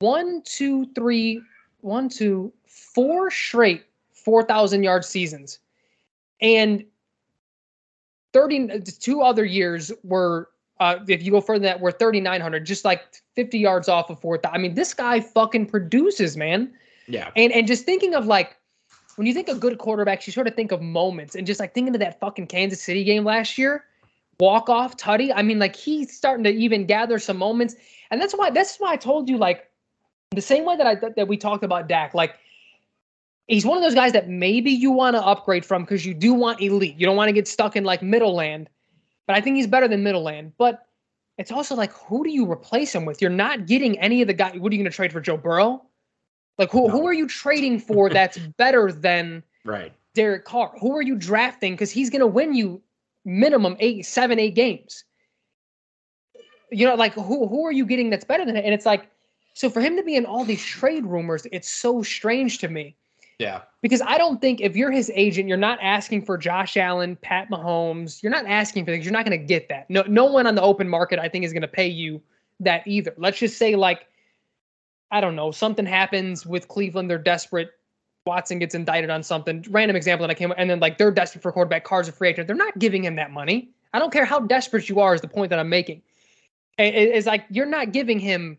[0.00, 1.40] One, two, three,
[1.80, 5.58] one, two, four straight four thousand yard seasons,
[6.40, 6.84] and
[8.32, 8.68] thirty.
[8.80, 10.48] Two other years were.
[10.80, 13.04] Uh, if you go further than that, we're 3,900, just like
[13.36, 14.52] 50 yards off of 4,000.
[14.52, 16.72] I mean, this guy fucking produces, man.
[17.06, 17.30] Yeah.
[17.36, 18.56] And and just thinking of like
[19.16, 21.74] when you think of good quarterbacks, you sort of think of moments and just like
[21.74, 23.84] thinking of that fucking Kansas City game last year,
[24.40, 25.32] walk off Tutty.
[25.34, 27.76] I mean, like he's starting to even gather some moments,
[28.10, 29.70] and that's why that's why I told you like
[30.30, 32.34] the same way that I that we talked about Dak, like.
[33.46, 36.32] He's one of those guys that maybe you want to upgrade from because you do
[36.32, 36.96] want elite.
[36.96, 38.70] You don't want to get stuck in like middle land,
[39.26, 40.54] but I think he's better than middle land.
[40.56, 40.86] But
[41.36, 43.20] it's also like, who do you replace him with?
[43.20, 44.56] You're not getting any of the guy.
[44.56, 45.82] What are you going to trade for Joe Burrow?
[46.58, 49.92] Like who who are you trading for that's better than Right.
[50.14, 50.72] Derek Carr?
[50.80, 51.72] Who are you drafting?
[51.72, 52.82] Because he's gonna win you
[53.24, 55.04] minimum eight, seven, eight games.
[56.70, 58.64] You know, like who who are you getting that's better than it?
[58.64, 59.08] And it's like,
[59.54, 62.96] so for him to be in all these trade rumors, it's so strange to me.
[63.38, 63.62] Yeah.
[63.82, 67.50] Because I don't think if you're his agent, you're not asking for Josh Allen, Pat
[67.50, 68.22] Mahomes.
[68.22, 69.04] You're not asking for things.
[69.04, 69.88] You're not going to get that.
[69.90, 72.22] No, no one on the open market, I think, is going to pay you
[72.60, 73.12] that either.
[73.16, 74.06] Let's just say, like,
[75.10, 77.08] I don't know, something happens with Cleveland.
[77.10, 77.70] They're desperate.
[78.26, 79.64] Watson gets indicted on something.
[79.68, 81.84] Random example that I came, with, and then like they're desperate for quarterback.
[81.84, 82.46] Carr's a free agent.
[82.46, 83.68] They're not giving him that money.
[83.92, 85.14] I don't care how desperate you are.
[85.14, 86.02] Is the point that I'm making?
[86.78, 88.58] It- it- It's like you're not giving him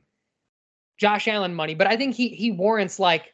[0.98, 3.34] Josh Allen money, but I think he he warrants like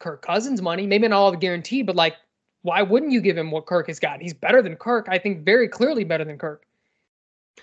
[0.00, 0.86] Kirk Cousins money.
[0.86, 2.16] Maybe not all the guarantee, but like,
[2.62, 4.20] why wouldn't you give him what Kirk has got?
[4.20, 5.06] He's better than Kirk.
[5.08, 6.66] I think very clearly better than Kirk.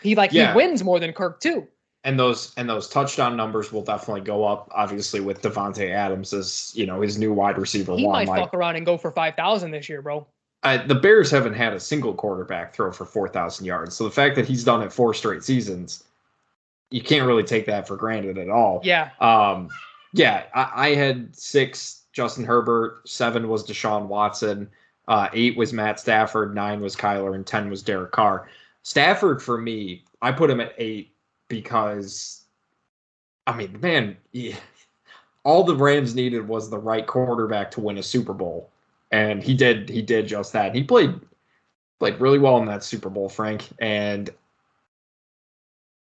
[0.01, 0.51] He like Yeah.
[0.51, 1.67] he wins more than Kirk too.
[2.05, 4.69] And those and those touchdown numbers will definitely go up.
[4.73, 8.25] Obviously, with Davante Adams as you know his new wide receiver He one.
[8.25, 10.27] might fuck around and go for five thousand this year, bro.
[10.63, 13.95] I, the Bears haven't had a single quarterback throw for four thousand yards.
[13.95, 16.03] So the fact that he's done it four straight seasons,
[16.89, 18.81] you can't really take that for granted at all.
[18.83, 19.69] Yeah, Um,
[20.13, 24.69] yeah, I, I had six Justin Herbert, seven was Deshaun Watson,
[25.07, 28.49] uh, eight was Matt Stafford, nine was Kyler, and ten was Derek Carr.
[28.83, 31.12] Stafford for me, I put him at eight
[31.47, 32.43] because,
[33.47, 34.55] I mean, man, yeah,
[35.43, 38.69] all the Rams needed was the right quarterback to win a Super Bowl,
[39.11, 39.89] and he did.
[39.89, 40.73] He did just that.
[40.75, 41.19] He played
[41.99, 44.29] played really well in that Super Bowl, Frank, and.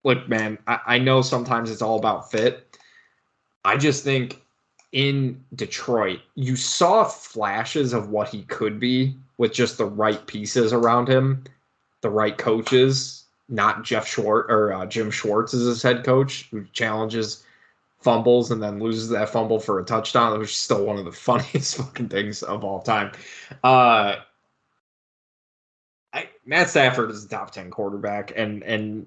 [0.04, 2.76] Look, man, I, I know sometimes it's all about fit.
[3.64, 4.42] I just think
[4.90, 10.72] in Detroit, you saw flashes of what he could be with just the right pieces
[10.72, 11.44] around him,
[12.00, 13.21] the right coaches.
[13.52, 17.44] Not Jeff Schwartz or uh, Jim Schwartz as his head coach, who challenges
[18.00, 21.12] fumbles and then loses that fumble for a touchdown, which is still one of the
[21.28, 23.12] funniest fucking things of all time.
[23.62, 24.16] Uh,
[26.12, 29.06] I, Matt Stafford is a top ten quarterback, and and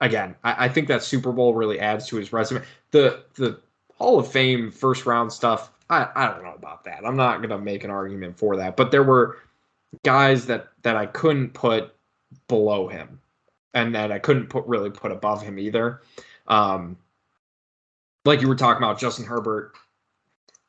[0.00, 2.62] again, I, I think that Super Bowl really adds to his resume.
[2.92, 3.60] The the
[3.98, 7.04] Hall of Fame first round stuff, I, I don't know about that.
[7.04, 9.38] I'm not gonna make an argument for that, but there were
[10.04, 11.94] guys that that I couldn't put
[12.48, 13.20] below him,
[13.74, 16.02] and that I couldn't put really put above him either.
[16.46, 16.96] Um,
[18.24, 19.72] like you were talking about Justin Herbert.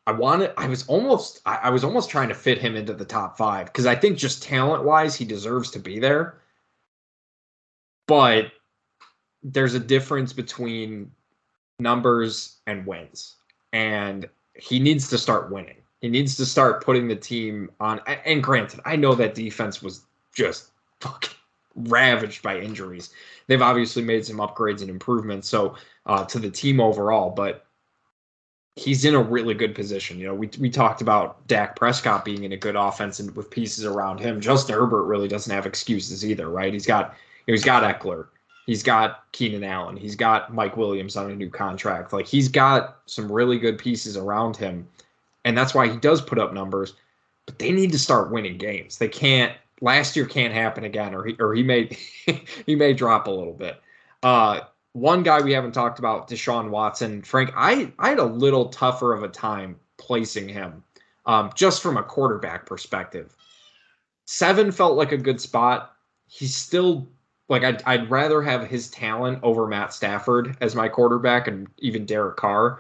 [0.05, 3.05] I wanted I was almost I, I was almost trying to fit him into the
[3.05, 6.39] top five because I think just talent wise he deserves to be there.
[8.07, 8.51] But
[9.43, 11.11] there's a difference between
[11.79, 13.35] numbers and wins.
[13.71, 15.77] And he needs to start winning.
[16.01, 20.05] He needs to start putting the team on and granted, I know that defense was
[20.33, 21.32] just fucking
[21.75, 23.11] ravaged by injuries.
[23.47, 27.65] They've obviously made some upgrades and improvements so uh, to the team overall, but
[28.75, 30.19] he's in a really good position.
[30.19, 33.49] You know, we we talked about Dak Prescott being in a good offense and with
[33.49, 34.41] pieces around him.
[34.41, 36.73] Justin Herbert really doesn't have excuses either, right?
[36.73, 37.15] He's got
[37.45, 38.27] he's got Ekeler,
[38.65, 42.13] he's got Keenan Allen, he's got Mike Williams on a new contract.
[42.13, 44.87] Like he's got some really good pieces around him,
[45.45, 46.93] and that's why he does put up numbers.
[47.45, 48.97] But they need to start winning games.
[48.97, 49.53] They can't.
[49.83, 51.89] Last year can't happen again, or he or he may
[52.65, 53.81] he may drop a little bit.
[54.23, 54.61] Uh,
[54.93, 57.21] one guy we haven't talked about, Deshaun Watson.
[57.21, 60.83] Frank, I, I had a little tougher of a time placing him
[61.25, 63.35] um, just from a quarterback perspective.
[64.25, 65.95] Seven felt like a good spot.
[66.27, 67.05] He's still
[67.49, 72.05] like I'd, I'd rather have his talent over Matt Stafford as my quarterback and even
[72.05, 72.79] Derek Carr.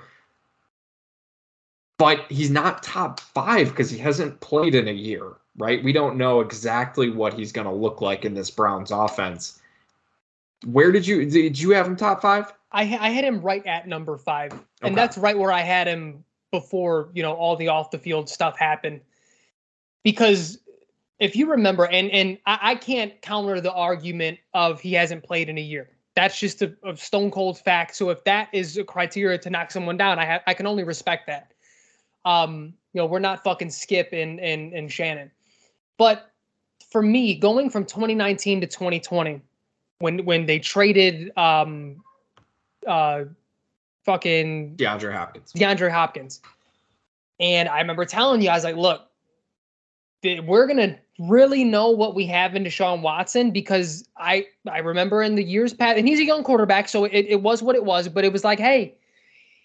[2.03, 5.81] But he's not top five because he hasn't played in a year, right?
[5.81, 9.61] We don't know exactly what he's going to look like in this Browns offense.
[10.65, 12.51] Where did you did you have him top five?
[12.73, 14.63] I I had him right at number five, okay.
[14.81, 18.27] and that's right where I had him before you know all the off the field
[18.27, 18.99] stuff happened.
[20.03, 20.59] Because
[21.19, 25.47] if you remember, and and I, I can't counter the argument of he hasn't played
[25.47, 25.89] in a year.
[26.15, 27.95] That's just a, a stone cold fact.
[27.95, 30.83] So if that is a criteria to knock someone down, I have I can only
[30.83, 31.52] respect that.
[32.25, 35.31] Um, you know, we're not fucking Skip and and and Shannon,
[35.97, 36.31] but
[36.91, 39.41] for me, going from 2019 to 2020
[39.99, 42.03] when when they traded um
[42.85, 43.23] uh
[44.05, 45.53] fucking DeAndre Hopkins.
[45.53, 46.41] DeAndre Hopkins.
[47.39, 49.07] And I remember telling you, I was like, look,
[50.23, 55.35] we're gonna really know what we have in Deshaun Watson because I I remember in
[55.35, 58.07] the years past, and he's a young quarterback, so it, it was what it was,
[58.07, 58.95] but it was like, hey,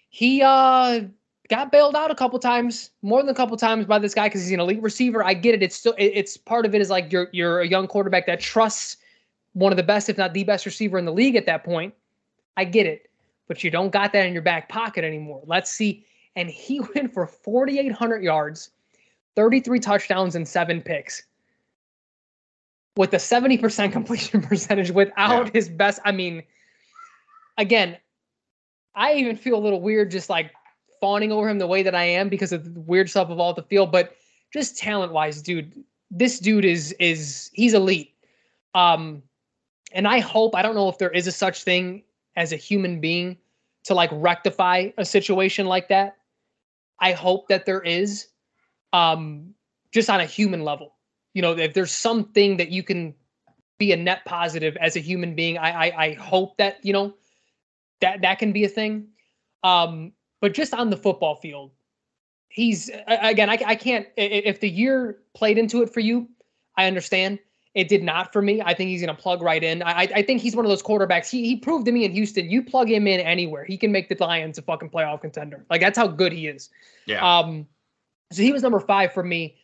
[0.09, 1.01] he uh
[1.49, 4.43] got bailed out a couple times, more than a couple times by this guy because
[4.43, 5.23] he's an elite receiver.
[5.23, 5.63] I get it.
[5.63, 8.39] It's still it, it's part of it is like you're you're a young quarterback that
[8.39, 8.97] trusts
[9.53, 11.93] one of the best, if not the best receiver in the league at that point.
[12.55, 13.09] I get it,
[13.47, 15.41] but you don't got that in your back pocket anymore.
[15.45, 16.05] Let's see.
[16.35, 18.69] And he went for 4,800 yards,
[19.35, 21.23] 33 touchdowns, and seven picks
[22.95, 25.51] with a 70% completion percentage without yeah.
[25.53, 25.99] his best.
[26.05, 26.43] I mean,
[27.57, 27.97] again,
[28.93, 30.51] I even feel a little weird just like
[30.99, 33.53] fawning over him the way that I am because of the weird stuff of all
[33.53, 34.15] the field, but
[34.53, 38.13] just talent wise, dude, this dude is is he's elite.
[38.73, 39.23] Um,
[39.91, 42.03] and I hope I don't know if there is a such thing
[42.35, 43.37] as a human being
[43.85, 46.17] to like rectify a situation like that.
[46.99, 48.27] I hope that there is,
[48.93, 49.53] um,
[49.91, 50.95] just on a human level.
[51.33, 53.13] You know, if there's something that you can
[53.77, 57.13] be a net positive as a human being, I I, I hope that you know
[58.01, 59.07] that that can be a thing.
[59.63, 61.71] Um, but just on the football field,
[62.49, 63.49] he's again.
[63.49, 66.27] I I can't if the year played into it for you,
[66.77, 67.39] I understand.
[67.75, 68.61] It did not for me.
[68.61, 69.83] I think he's going to plug right in.
[69.83, 71.29] I, I think he's one of those quarterbacks.
[71.29, 74.09] He, he proved to me in Houston, you plug him in anywhere, he can make
[74.09, 75.63] the Lions a fucking playoff contender.
[75.69, 76.69] Like that's how good he is.
[77.05, 77.25] Yeah.
[77.25, 77.67] Um.
[78.31, 79.55] So he was number five for me.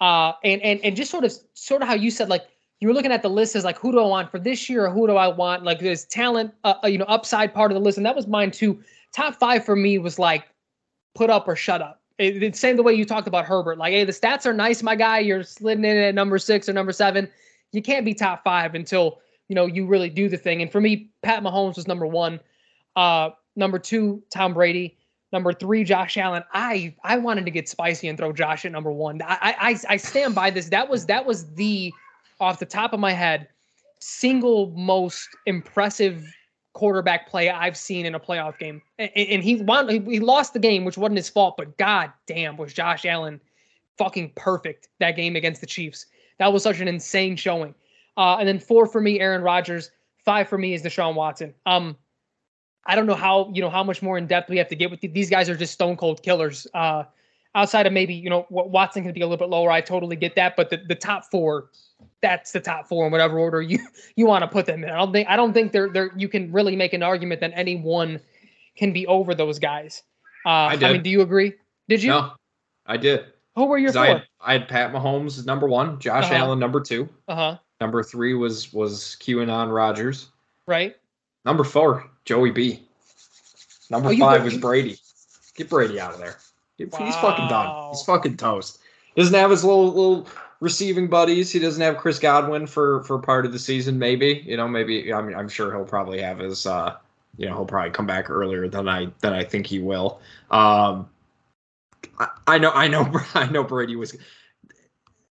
[0.00, 0.32] Uh.
[0.42, 2.46] And and and just sort of sort of how you said like
[2.80, 4.86] you were looking at the list as like who do I want for this year
[4.86, 7.74] or who do I want like there's talent uh, uh you know upside part of
[7.74, 8.82] the list and that was mine too.
[9.12, 10.44] Top five for me was like
[11.14, 12.00] put up or shut up.
[12.18, 13.78] It, it's same the way you talked about Herbert.
[13.78, 15.20] Like, hey, the stats are nice, my guy.
[15.20, 17.28] You're sliding in at number six or number seven
[17.72, 20.62] you can't be top five until you know you really do the thing.
[20.62, 22.40] And for me, Pat Mahomes was number one.
[22.96, 24.96] Uh, number two, Tom Brady.
[25.32, 26.42] Number three, Josh Allen.
[26.52, 29.22] I I wanted to get spicy and throw Josh at number one.
[29.22, 30.68] I I I stand by this.
[30.68, 31.92] That was that was the
[32.40, 33.48] off the top of my head
[34.00, 36.24] single most impressive
[36.72, 38.80] quarterback play I've seen in a playoff game.
[38.98, 39.88] And, and he won.
[39.88, 41.56] He lost the game, which wasn't his fault.
[41.56, 43.40] But god damn, was Josh Allen
[43.98, 46.06] fucking perfect that game against the Chiefs.
[46.38, 47.74] That was such an insane showing.
[48.16, 49.90] Uh, and then four for me, Aaron Rodgers.
[50.24, 51.54] five for me is Deshaun Watson.
[51.66, 51.96] Um,
[52.86, 54.90] I don't know how you know how much more in depth we have to get
[54.90, 56.66] with the, these guys are just stone cold killers.
[56.72, 57.04] Uh,
[57.54, 59.70] outside of maybe you know Watson can be a little bit lower.
[59.70, 61.70] I totally get that, but the, the top four,
[62.20, 63.78] that's the top four in whatever order you
[64.16, 64.90] you want to put them in.
[64.90, 67.52] I don't think I don't think they're they're you can really make an argument that
[67.54, 68.20] any one
[68.76, 70.02] can be over those guys.
[70.46, 71.54] Uh, I, I mean, do you agree?
[71.88, 72.10] Did you?
[72.10, 72.32] No,
[72.86, 73.26] I did.
[73.56, 74.02] Who were your four?
[74.02, 76.34] I had, I had, Pat Mahomes number one, Josh uh-huh.
[76.34, 77.08] Allen number two.
[77.28, 77.58] Uh huh.
[77.80, 80.28] Number three was was QAnon Rodgers.
[80.66, 80.96] Right.
[81.44, 82.82] Number four, Joey B.
[83.90, 84.98] Number oh, five was Brady.
[85.56, 86.36] Get Brady out of there.
[86.86, 87.04] Wow.
[87.04, 87.90] He's fucking done.
[87.90, 88.78] He's fucking toast.
[89.14, 90.28] He doesn't have his little little
[90.60, 91.50] receiving buddies.
[91.50, 93.98] He doesn't have Chris Godwin for for part of the season.
[93.98, 94.68] Maybe you know.
[94.68, 96.66] Maybe I mean I'm sure he'll probably have his.
[96.66, 96.96] uh
[97.36, 100.20] You know he'll probably come back earlier than I than I think he will.
[100.50, 101.08] Um
[102.18, 104.16] I, I know I know I know Brady was.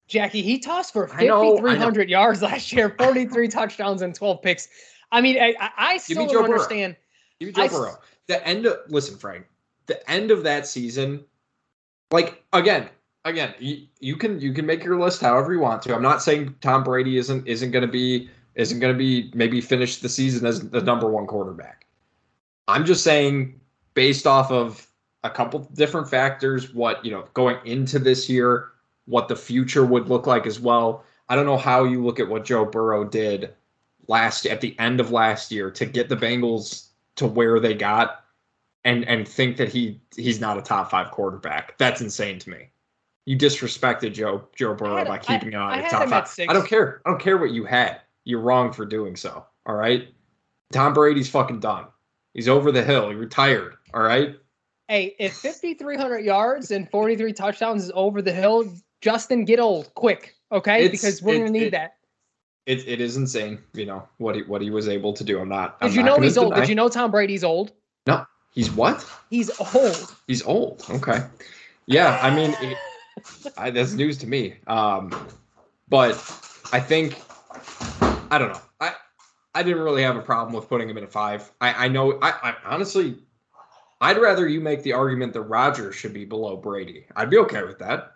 [0.07, 4.67] Jackie, he tossed for 5,300 yards last year, 43 touchdowns and 12 picks.
[5.11, 6.95] I mean, I, I still don't understand.
[7.39, 7.95] Give me Joe I, Burrow.
[8.25, 9.45] The end of listen, Frank.
[9.85, 11.25] The end of that season
[12.12, 12.89] like again,
[13.26, 15.95] again, you, you can you can make your list however you want to.
[15.95, 19.62] I'm not saying Tom Brady isn't isn't going to be isn't going to be maybe
[19.62, 21.86] finish the season as the number one quarterback.
[22.68, 23.60] I'm just saying
[23.93, 24.88] based off of
[25.24, 28.72] a couple different factors, what you know going into this year,
[29.05, 31.03] what the future would look like as well.
[31.30, 33.53] I don't know how you look at what Joe Burrow did
[34.07, 36.88] last at the end of last year to get the Bengals
[37.18, 38.24] to where they got
[38.86, 41.77] and and think that he he's not a top five quarterback.
[41.77, 42.69] That's insane to me.
[43.25, 46.49] You disrespected Joe Joe Burrow had, by keeping I, him on a top five.
[46.49, 47.01] I don't care.
[47.05, 48.01] I don't care what you had.
[48.23, 49.45] You're wrong for doing so.
[49.65, 50.07] All right.
[50.71, 51.86] Tom Brady's fucking done.
[52.34, 53.09] He's over the hill.
[53.09, 53.75] He retired.
[53.93, 54.36] All right.
[54.88, 58.71] Hey, if 5,300 yards and 43 touchdowns is over the hill,
[59.01, 60.86] Justin, get old quick, okay?
[60.86, 61.97] It's, because we're it, gonna need it, that.
[62.65, 65.39] It, it is insane, you know what he what he was able to do.
[65.39, 65.80] I'm not.
[65.80, 66.55] Did I'm you not know he's old?
[66.55, 67.71] Did you know Tom Brady's old?
[68.07, 69.05] No, He's what?
[69.29, 70.15] He's old.
[70.27, 70.85] He's old.
[70.89, 71.23] Okay.
[71.85, 72.77] Yeah, I mean, it,
[73.57, 74.55] I, that's news to me.
[74.67, 75.11] Um,
[75.87, 76.11] but
[76.71, 77.19] I think
[78.31, 78.61] I don't know.
[78.79, 78.93] I
[79.55, 81.51] I didn't really have a problem with putting him in a five.
[81.61, 82.19] I I know.
[82.21, 83.17] I, I honestly,
[84.01, 87.07] I'd rather you make the argument that Rodgers should be below Brady.
[87.15, 88.13] I'd be okay with that.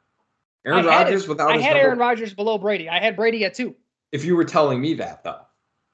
[0.65, 2.87] Aaron Rodgers without I had number, Aaron Rodgers below Brady.
[2.89, 3.75] I had Brady at two.
[4.11, 5.41] If you were telling me that though,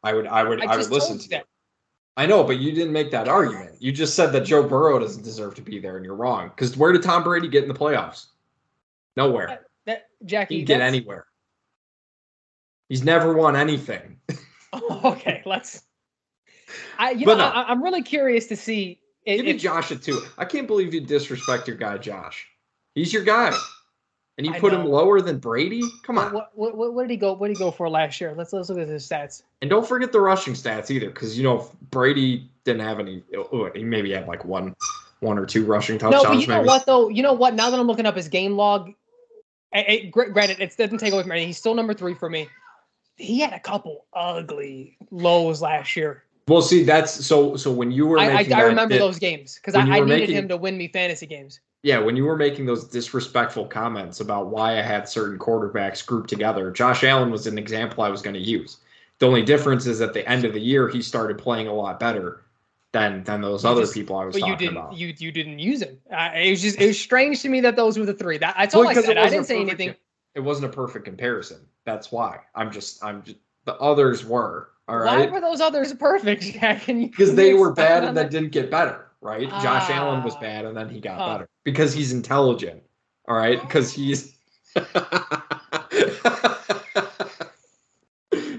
[0.04, 1.46] I would I would I, I would listen to that.
[2.18, 3.76] I know, but you didn't make that argument.
[3.80, 6.50] You just said that Joe Burrow doesn't deserve to be there, and you're wrong.
[6.50, 8.28] Because where did Tom Brady get in the playoffs?
[9.16, 9.48] Nowhere.
[9.48, 11.26] That, that Jackie he get anywhere.
[12.90, 14.20] He's never won anything.
[15.06, 15.84] okay, let's.
[16.98, 17.56] I you but know no.
[17.56, 19.00] I, am really curious to see.
[19.26, 20.22] If, Give me Josh at two.
[20.38, 22.48] I can't believe you disrespect your guy Josh.
[22.96, 23.54] He's your guy.
[24.40, 24.80] And you I put know.
[24.80, 25.84] him lower than Brady?
[26.04, 26.32] Come on.
[26.32, 27.34] What, what, what, what, did he go?
[27.34, 28.34] What did he go for last year?
[28.38, 29.44] Let's let's look at his stats.
[29.62, 33.22] And don't forget the rushing stats either, because you know Brady didn't have any.
[33.36, 34.78] Oh, oh, he maybe had like one,
[35.20, 36.24] one or two rushing touchdowns.
[36.24, 36.68] No, but you know maybe.
[36.68, 37.10] what though?
[37.10, 37.54] You know what?
[37.54, 38.94] Now that I'm looking up his game log,
[39.74, 41.48] it, it, granted it doesn't take away from anything.
[41.48, 42.48] He's still number three for me.
[43.18, 46.24] He had a couple ugly lows last year.
[46.48, 47.58] Well, see, that's so.
[47.58, 50.36] So when you were, I, I, I remember those games because I, I needed making,
[50.36, 54.48] him to win me fantasy games yeah, when you were making those disrespectful comments about
[54.48, 58.34] why I had certain quarterbacks grouped together, Josh Allen was an example I was going
[58.34, 58.78] to use.
[59.20, 62.00] The only difference is at the end of the year he started playing a lot
[62.00, 62.42] better
[62.92, 64.94] than than those you other just, people I was but talking you didn't, about.
[64.94, 65.98] You you didn't use him.
[66.12, 68.38] Uh, it was just it was strange to me that those were the three.
[68.38, 69.18] That that's all well, I said.
[69.18, 69.96] I didn't say perfect, anything.
[70.36, 71.60] It wasn't a perfect comparison.
[71.86, 75.30] That's why I'm just I'm just the others were all right.
[75.30, 76.88] Why were those others perfect, Jack?
[76.88, 79.50] Because they were bad and then didn't get better right?
[79.50, 80.42] Josh Allen was ah.
[80.42, 81.34] bad and then he got huh.
[81.34, 82.84] better because he's intelligent.
[83.28, 84.34] All right, because he's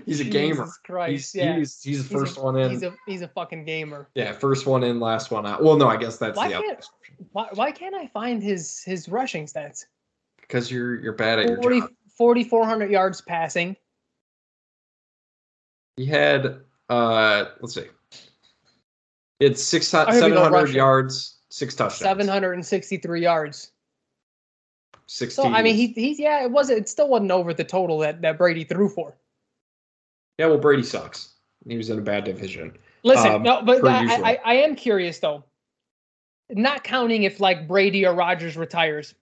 [0.07, 0.69] he's a gamer.
[0.85, 1.57] Christ, he's, yeah.
[1.57, 2.71] he's, he's the first a, one in.
[2.71, 4.09] He's a he's a fucking gamer.
[4.15, 5.63] Yeah, first one in, last one out.
[5.63, 6.85] Well, no, I guess that's why the can't,
[7.33, 9.87] why, why can't I find his his rushing stats?
[10.41, 11.91] Because you're you're bad at 40, your job.
[12.17, 13.77] 4,400 yards passing.
[15.97, 17.87] He had uh let's see.
[19.41, 21.99] It's six seven hundred yards, six touchdowns.
[21.99, 23.73] Seven hundred and sixty-three yards.
[25.07, 25.43] Sixty.
[25.43, 26.79] So I mean, he he's yeah, it wasn't.
[26.81, 29.17] It still wasn't over the total that that Brady threw for.
[30.39, 31.35] Yeah, well, Brady sucks.
[31.67, 32.77] He was in a bad division.
[33.03, 35.45] Listen, um, no, but I, I, I am curious though.
[36.51, 39.15] Not counting if like Brady or Rodgers retires.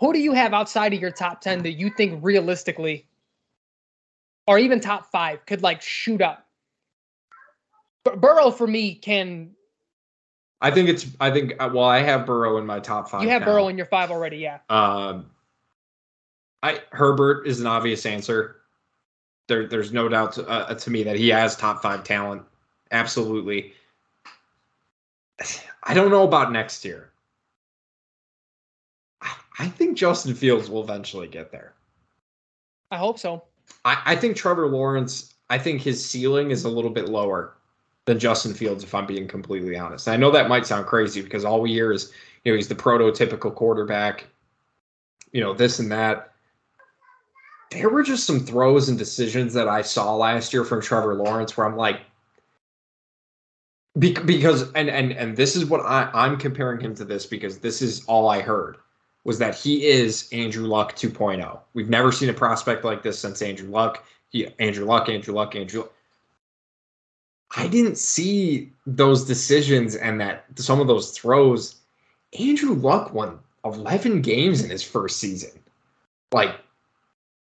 [0.00, 3.06] Who do you have outside of your top ten that you think realistically,
[4.48, 6.41] or even top five, could like shoot up?
[8.04, 9.50] Burrow for me can.
[10.60, 11.06] I think it's.
[11.20, 11.54] I think.
[11.58, 13.22] Uh, well, I have Burrow in my top five.
[13.22, 13.46] You have now.
[13.46, 14.58] Burrow in your five already, yeah.
[14.68, 15.26] Um,
[16.62, 18.56] I Herbert is an obvious answer.
[19.48, 22.42] There, there's no doubt to, uh, to me that he has top five talent.
[22.92, 23.72] Absolutely.
[25.84, 27.12] I don't know about next year.
[29.58, 31.74] I think Justin Fields will eventually get there.
[32.90, 33.44] I hope so.
[33.84, 37.54] I, I think Trevor Lawrence, I think his ceiling is a little bit lower
[38.04, 40.08] than Justin Fields, if I'm being completely honest.
[40.08, 42.12] I know that might sound crazy because all we hear is,
[42.44, 44.26] you know, he's the prototypical quarterback,
[45.32, 46.32] you know, this and that.
[47.70, 51.56] There were just some throws and decisions that I saw last year from Trevor Lawrence
[51.56, 52.00] where I'm like,
[53.98, 57.82] because and and and this is what I, I'm comparing him to this because this
[57.82, 58.78] is all I heard
[59.24, 61.60] was that he is Andrew Luck 2.0.
[61.74, 64.04] We've never seen a prospect like this since Andrew Luck.
[64.30, 65.84] He, Andrew Luck, Andrew Luck, Andrew.
[67.56, 71.76] I didn't see those decisions and that some of those throws.
[72.38, 75.50] Andrew Luck won 11 games in his first season.
[76.32, 76.56] Like,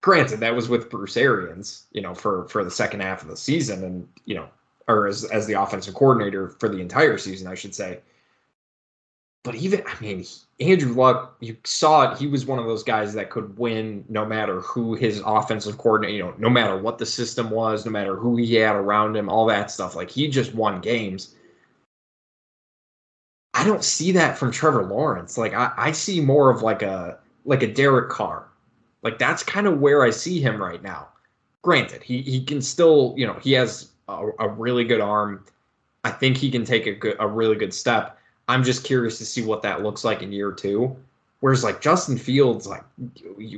[0.03, 3.37] granted, that was with Bruce Arians, you know, for for the second half of the
[3.37, 4.49] season, and you know,
[4.89, 8.01] or as as the offensive coordinator for the entire season, I should say.
[9.45, 10.25] But even, I mean,
[10.59, 12.19] Andrew Luck, you saw it.
[12.19, 16.17] He was one of those guys that could win no matter who his offensive coordinator,
[16.17, 19.29] you know, no matter what the system was, no matter who he had around him,
[19.29, 19.95] all that stuff.
[19.95, 21.35] Like he just won games.
[23.53, 25.37] I don't see that from Trevor Lawrence.
[25.37, 28.49] Like I, I see more of like a like a Derek Carr.
[29.03, 31.09] Like that's kind of where I see him right now.
[31.61, 35.45] Granted, he he can still, you know, he has a, a really good arm.
[36.03, 38.19] I think he can take a good a really good step
[38.49, 40.97] I'm just curious to see what that looks like in year two.
[41.41, 42.85] Whereas like Justin Fields, like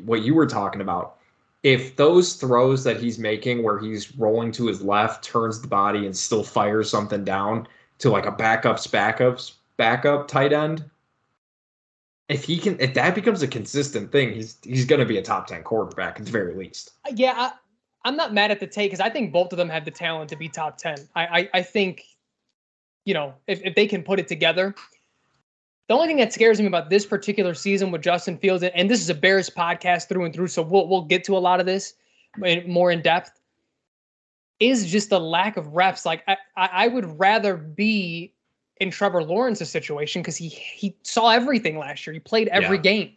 [0.04, 1.16] what you were talking about,
[1.62, 6.06] if those throws that he's making where he's rolling to his left, turns the body
[6.06, 7.66] and still fires something down
[7.98, 10.84] to like a backups, backups, backup tight end,
[12.28, 15.22] if he can, if that becomes a consistent thing, he's he's going to be a
[15.22, 16.92] top ten quarterback at the very least.
[17.12, 17.50] Yeah,
[18.04, 19.90] I, am not mad at the take because I think both of them have the
[19.90, 20.96] talent to be top ten.
[21.14, 22.04] I I, I think
[23.06, 24.74] you know, if, if they can put it together.
[25.88, 29.00] The only thing that scares me about this particular season with Justin Fields, and this
[29.00, 31.64] is a Bears podcast through and through, so we'll we'll get to a lot of
[31.64, 31.94] this
[32.66, 33.30] more in depth,
[34.58, 36.04] is just the lack of reps.
[36.04, 38.34] Like I, I would rather be
[38.78, 42.14] in Trevor Lawrence's situation because he he saw everything last year.
[42.14, 42.82] He played every yeah.
[42.82, 43.12] game.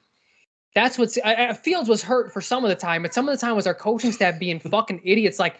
[0.75, 3.43] That's what's I, Fields was hurt for some of the time, but some of the
[3.43, 5.39] time was our coaching staff being fucking idiots.
[5.39, 5.59] Like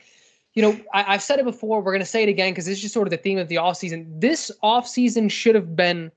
[0.60, 1.80] you know, I, have said it before.
[1.80, 3.48] We're going to say it again because this is just sort of the theme of
[3.48, 4.06] the offseason.
[4.20, 6.12] This offseason should have been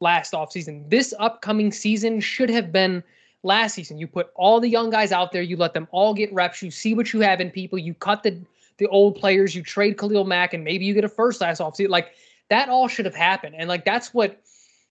[0.00, 0.90] last offseason.
[0.90, 3.02] This upcoming season should have been
[3.42, 3.96] last season.
[3.96, 5.40] You put all the young guys out there.
[5.40, 6.62] You let them all get reps.
[6.62, 7.78] You see what you have in people.
[7.78, 8.38] You cut the
[8.76, 9.54] the old players.
[9.54, 11.88] You trade Khalil Mack, and maybe you get a first last offseason.
[11.88, 12.10] Like
[12.50, 13.54] that all should have happened.
[13.56, 14.42] And like that's what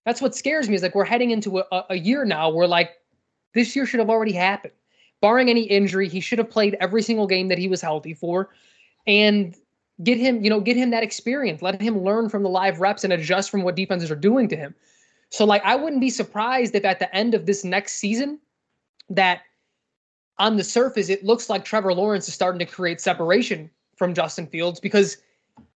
[0.03, 2.89] that's what scares me is like we're heading into a, a year now where like
[3.53, 4.73] this year should have already happened.
[5.21, 8.49] Barring any injury, he should have played every single game that he was healthy for
[9.07, 9.55] and
[10.03, 11.61] get him, you know, get him that experience.
[11.61, 14.55] Let him learn from the live reps and adjust from what defenses are doing to
[14.55, 14.75] him.
[15.29, 18.39] So, like, I wouldn't be surprised if at the end of this next season,
[19.09, 19.41] that
[20.37, 24.47] on the surface, it looks like Trevor Lawrence is starting to create separation from Justin
[24.47, 25.17] Fields because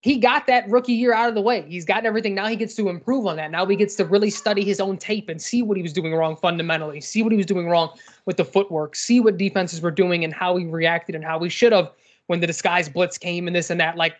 [0.02, 1.66] he got that rookie year out of the way.
[1.68, 2.36] He's gotten everything.
[2.36, 3.52] Now he gets to improve on that.
[3.52, 6.14] Now he gets to really study his own tape and see what he was doing
[6.14, 9.92] wrong fundamentally, see what he was doing wrong with the footwork, see what defenses were
[9.92, 11.92] doing and how he reacted and how he should have
[12.30, 13.98] when the disguise blitz came and this and that.
[13.98, 14.16] Like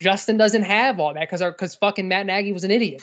[0.00, 3.02] Justin doesn't have all that because because fucking Matt Nagy was an idiot.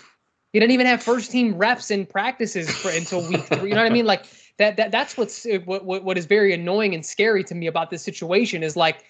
[0.53, 3.69] He didn't even have first team reps in practices for, until week three.
[3.69, 4.06] You know what I mean?
[4.06, 4.26] Like
[4.60, 7.89] that that that's what's what, what what is very annoying and scary to me about
[7.89, 9.03] this situation is like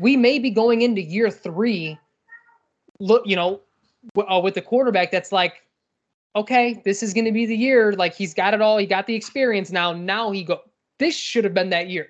[0.00, 1.98] we may be going into year three.
[3.00, 3.60] Look, you know,
[4.14, 5.62] w- uh, with the quarterback that's like,
[6.36, 7.92] okay, this is going to be the year.
[7.92, 8.76] Like he's got it all.
[8.76, 9.94] He got the experience now.
[9.94, 10.60] Now he go.
[10.98, 12.08] This should have been that year.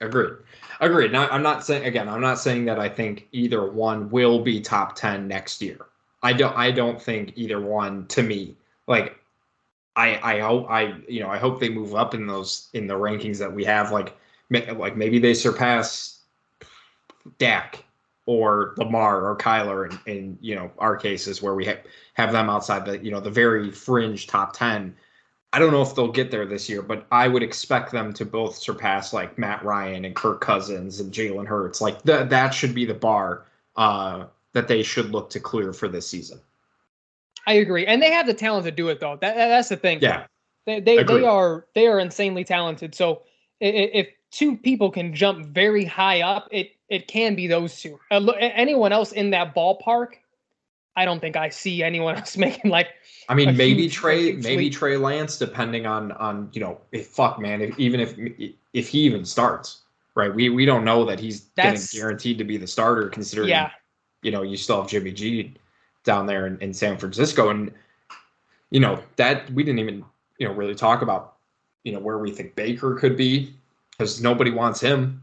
[0.00, 0.34] Agreed.
[0.80, 1.12] Agreed.
[1.12, 2.08] Now, I'm not saying again.
[2.08, 5.78] I'm not saying that I think either one will be top ten next year.
[6.22, 6.56] I don't.
[6.56, 8.06] I don't think either one.
[8.08, 8.56] To me,
[8.86, 9.16] like,
[9.96, 12.94] I I hope I you know I hope they move up in those in the
[12.94, 13.92] rankings that we have.
[13.92, 14.16] Like
[14.50, 16.20] like maybe they surpass
[17.38, 17.84] Dak
[18.26, 21.80] or Lamar or Kyler in, in you know our cases where we have
[22.14, 24.94] have them outside the you know the very fringe top ten.
[25.54, 28.24] I don't know if they'll get there this year, but I would expect them to
[28.24, 31.80] both surpass like Matt Ryan and Kirk Cousins and Jalen Hurts.
[31.80, 33.44] Like that that should be the bar
[33.76, 36.40] uh, that they should look to clear for this season.
[37.46, 39.16] I agree, and they have the talent to do it though.
[39.20, 40.00] That, that's the thing.
[40.02, 40.26] Yeah,
[40.66, 42.92] they they, they are they are insanely talented.
[42.92, 43.22] So
[43.60, 48.00] if two people can jump very high up, it it can be those two.
[48.10, 50.14] Anyone else in that ballpark
[50.96, 52.88] I don't think I see anyone else making like.
[53.28, 54.74] I mean, maybe Trey, maybe leap.
[54.74, 58.14] Trey Lance, depending on on you know, if fuck man, if, even if
[58.72, 59.82] if he even starts,
[60.14, 60.34] right?
[60.34, 63.70] We we don't know that he's getting That's- guaranteed to be the starter, considering Yeah.
[64.22, 65.54] you know you still have Jimmy G
[66.04, 67.72] down there in, in San Francisco, and
[68.70, 70.04] you know that we didn't even
[70.38, 71.36] you know really talk about
[71.82, 73.54] you know where we think Baker could be
[73.92, 75.22] because nobody wants him.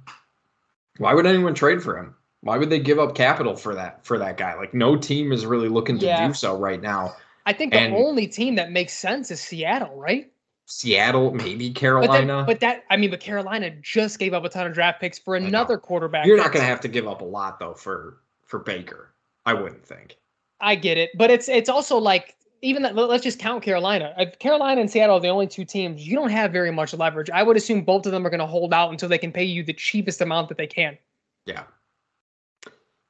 [0.98, 2.16] Why would anyone trade for him?
[2.42, 4.56] Why would they give up capital for that for that guy?
[4.56, 6.28] Like no team is really looking to Yeah.
[6.28, 7.16] do so right now.
[7.46, 10.32] I think the And- only team that makes sense is Seattle, right?
[10.66, 12.36] Seattle, maybe But Carolina.
[12.38, 15.20] then, but that I mean, but Carolina just gave up a ton of draft picks
[15.20, 16.26] for another quarterback.
[16.26, 19.14] You're not going to have to give up a lot though for for Baker.
[19.46, 20.18] I wouldn't think.
[20.60, 22.96] I get it, but it's it's also like even that.
[22.96, 24.14] Let's just count Carolina.
[24.18, 26.08] If Carolina and Seattle are the only two teams.
[26.08, 27.30] You don't have very much leverage.
[27.32, 29.44] I would assume both of them are going to hold out until they can pay
[29.44, 30.98] you the cheapest amount that they can.
[31.46, 31.64] Yeah.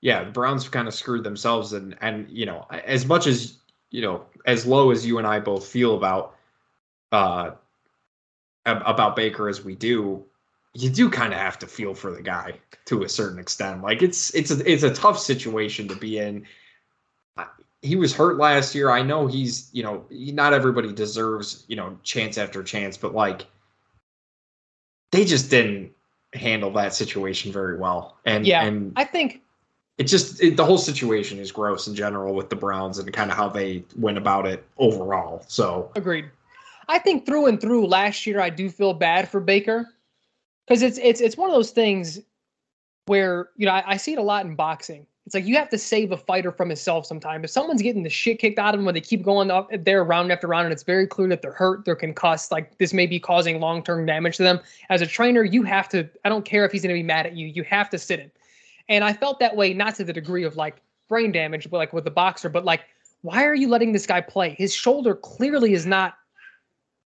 [0.02, 3.58] Yeah, the Browns kind of screwed themselves and and you know, as much as
[3.92, 6.36] you know, as low as you and I both feel about
[7.12, 7.52] uh
[8.66, 10.24] about Baker as we do,
[10.74, 12.54] you do kind of have to feel for the guy
[12.86, 13.84] to a certain extent.
[13.84, 16.46] Like it's it's a it's a tough situation to be in.
[17.84, 18.92] He was hurt last year.
[18.92, 23.48] I know he's, you know, not everybody deserves, you know, chance after chance, but like
[25.12, 25.92] they just didn't
[26.34, 28.18] handle that situation very well.
[28.26, 29.42] And Yeah, and I think
[30.02, 33.30] it just it, the whole situation is gross in general with the Browns and kind
[33.30, 35.46] of how they went about it overall.
[35.48, 36.26] So Agreed.
[36.88, 39.88] I think through and through last year, I do feel bad for Baker
[40.68, 42.20] because it's it's it's one of those things
[43.06, 45.06] where you know I, I see it a lot in boxing.
[45.28, 47.44] It's like you have to save a fighter from himself sometimes.
[47.44, 50.04] If someone's getting the shit kicked out of them when they keep going up there
[50.04, 53.06] round after round, and it's very clear that they're hurt, they're concussed, like this may
[53.06, 54.60] be causing long term damage to them.
[54.90, 56.10] As a trainer, you have to.
[56.26, 57.46] I don't care if he's going to be mad at you.
[57.46, 58.32] You have to sit him.
[58.92, 61.94] And I felt that way, not to the degree of like brain damage, but like
[61.94, 62.82] with the boxer, but like
[63.22, 64.56] why are you letting this guy play?
[64.58, 66.16] His shoulder clearly is not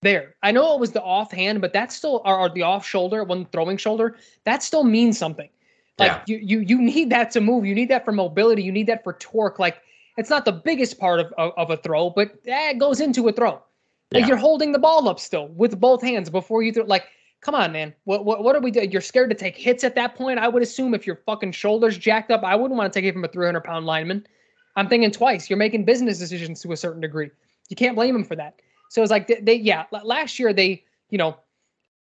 [0.02, 0.34] there.
[0.42, 3.44] I know it was the offhand, but that's still or, or the off shoulder, one
[3.52, 5.50] throwing shoulder, that still means something.
[5.98, 6.22] Like Yeah.
[6.26, 7.66] you you you need that to move.
[7.66, 8.62] You need that for mobility.
[8.62, 9.58] You need that for torque.
[9.58, 9.76] Like
[10.16, 13.32] it's not the biggest part of of, of a throw, but that goes into a
[13.32, 13.60] throw.
[14.12, 14.28] Like Yeah.
[14.28, 16.84] you're holding the ball up still with both hands before you throw.
[16.84, 17.04] Like,
[17.40, 17.94] come on, man.
[18.04, 18.90] What what what are we doing?
[18.90, 20.38] You're scared to take hits at that point.
[20.38, 23.12] I would assume if your fucking shoulders jacked up, I wouldn't want to take it
[23.12, 24.26] from a 300 pound lineman.
[24.76, 25.48] I'm thinking twice.
[25.48, 27.30] You're making business decisions to a certain degree.
[27.68, 28.60] You can't blame him for that.
[28.90, 29.84] So it's like they, they yeah.
[29.90, 31.36] Last year they, you know,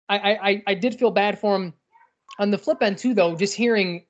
[0.09, 1.73] I I I- did feel bad for him.
[2.39, 4.05] On the flip end too, though, just hearing,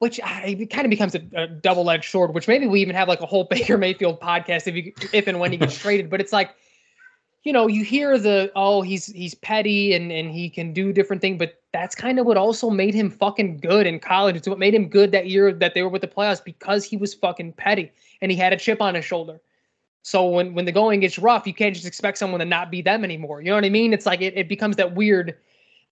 [0.00, 2.34] which I, it kind of becomes a, a double-edged sword.
[2.34, 5.40] Which maybe we even have like a whole Baker Mayfield podcast if you if and
[5.40, 6.10] when he gets traded.
[6.10, 6.50] But it's like,
[7.48, 11.22] you know, you hear the oh he's he's petty and and he can do different
[11.22, 14.36] things, but that's kind of what also made him fucking good in college.
[14.36, 16.98] It's what made him good that year that they were with the playoffs because he
[16.98, 19.40] was fucking petty and he had a chip on his shoulder.
[20.02, 22.82] So when when the going gets rough, you can't just expect someone to not be
[22.82, 23.40] them anymore.
[23.40, 23.94] You know what I mean?
[23.94, 25.34] It's like it, it becomes that weird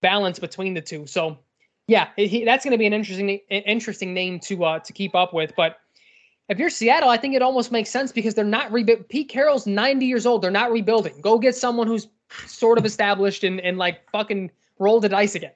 [0.03, 1.07] balance between the two.
[1.07, 1.39] So
[1.87, 5.33] yeah, he, that's going to be an interesting interesting name to uh to keep up
[5.33, 5.55] with.
[5.57, 5.79] But
[6.49, 9.09] if you're Seattle, I think it almost makes sense because they're not rebuild.
[9.09, 10.43] Pete Carroll's 90 years old.
[10.43, 11.21] They're not rebuilding.
[11.21, 12.09] Go get someone who's
[12.47, 15.53] sort of established and and like fucking roll the dice again.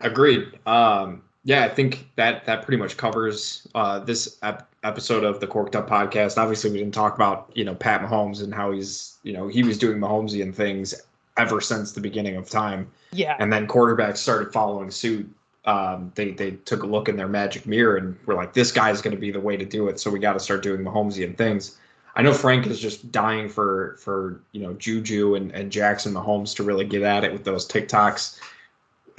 [0.00, 0.58] agreed.
[0.66, 5.46] Um, yeah, I think that that pretty much covers uh, this ep- episode of the
[5.46, 6.38] Corked Up podcast.
[6.38, 9.62] Obviously, we didn't talk about you know Pat Mahomes and how he's you know he
[9.62, 10.94] was doing Mahomesian things
[11.36, 12.90] ever since the beginning of time.
[13.12, 15.28] Yeah, and then quarterbacks started following suit.
[15.64, 19.00] Um, they they took a look in their magic mirror and were like, "This guy's
[19.00, 21.36] going to be the way to do it." So we got to start doing Mahomesian
[21.36, 21.78] things.
[22.14, 26.54] I know Frank is just dying for for you know Juju and, and Jackson Mahomes
[26.56, 28.40] to really get at it with those TikToks.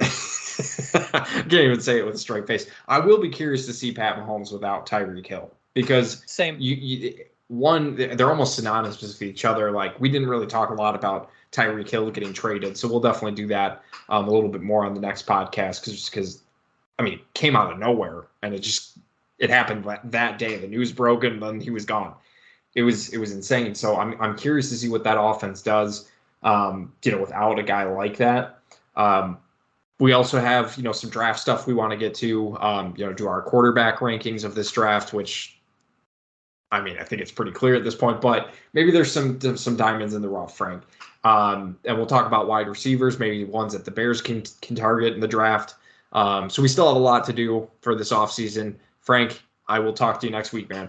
[0.00, 2.66] I can't even say it with a straight face.
[2.88, 6.56] I will be curious to see Pat Mahomes without Tyreek Hill because same.
[6.60, 9.70] you, you one they're almost synonymous with each other.
[9.70, 13.36] Like we didn't really talk a lot about Tyreek Hill getting traded, so we'll definitely
[13.36, 16.42] do that um, a little bit more on the next podcast because because
[16.98, 18.98] I mean it came out of nowhere and it just
[19.38, 20.56] it happened that- day.
[20.56, 22.14] The news broke and then he was gone.
[22.74, 23.74] It was it was insane.
[23.74, 26.10] So I'm I'm curious to see what that offense does.
[26.42, 28.58] Um, you know, without a guy like that.
[28.96, 29.38] Um,
[30.00, 32.58] we also have you know some draft stuff we want to get to.
[32.58, 35.58] Um, you know, do our quarterback rankings of this draft, which
[36.72, 39.76] I mean, I think it's pretty clear at this point, but maybe there's some some
[39.76, 40.82] diamonds in the rough, Frank.
[41.24, 45.14] Um, and we'll talk about wide receivers, maybe ones that the Bears can can target
[45.14, 45.74] in the draft.
[46.12, 48.76] Um, so we still have a lot to do for this offseason.
[49.00, 50.88] Frank, I will talk to you next week, man.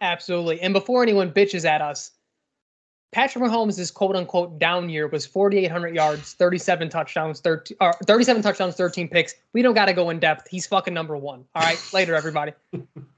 [0.00, 0.60] Absolutely.
[0.60, 2.10] And before anyone bitches at us,
[3.12, 8.74] Patrick Mahomes' quote unquote down year was 4,800 yards, 37 touchdowns, 13, or 37 touchdowns,
[8.74, 9.34] 13 picks.
[9.52, 10.48] We don't got to go in depth.
[10.50, 11.44] He's fucking number one.
[11.54, 11.80] All right.
[11.94, 12.52] Later, everybody.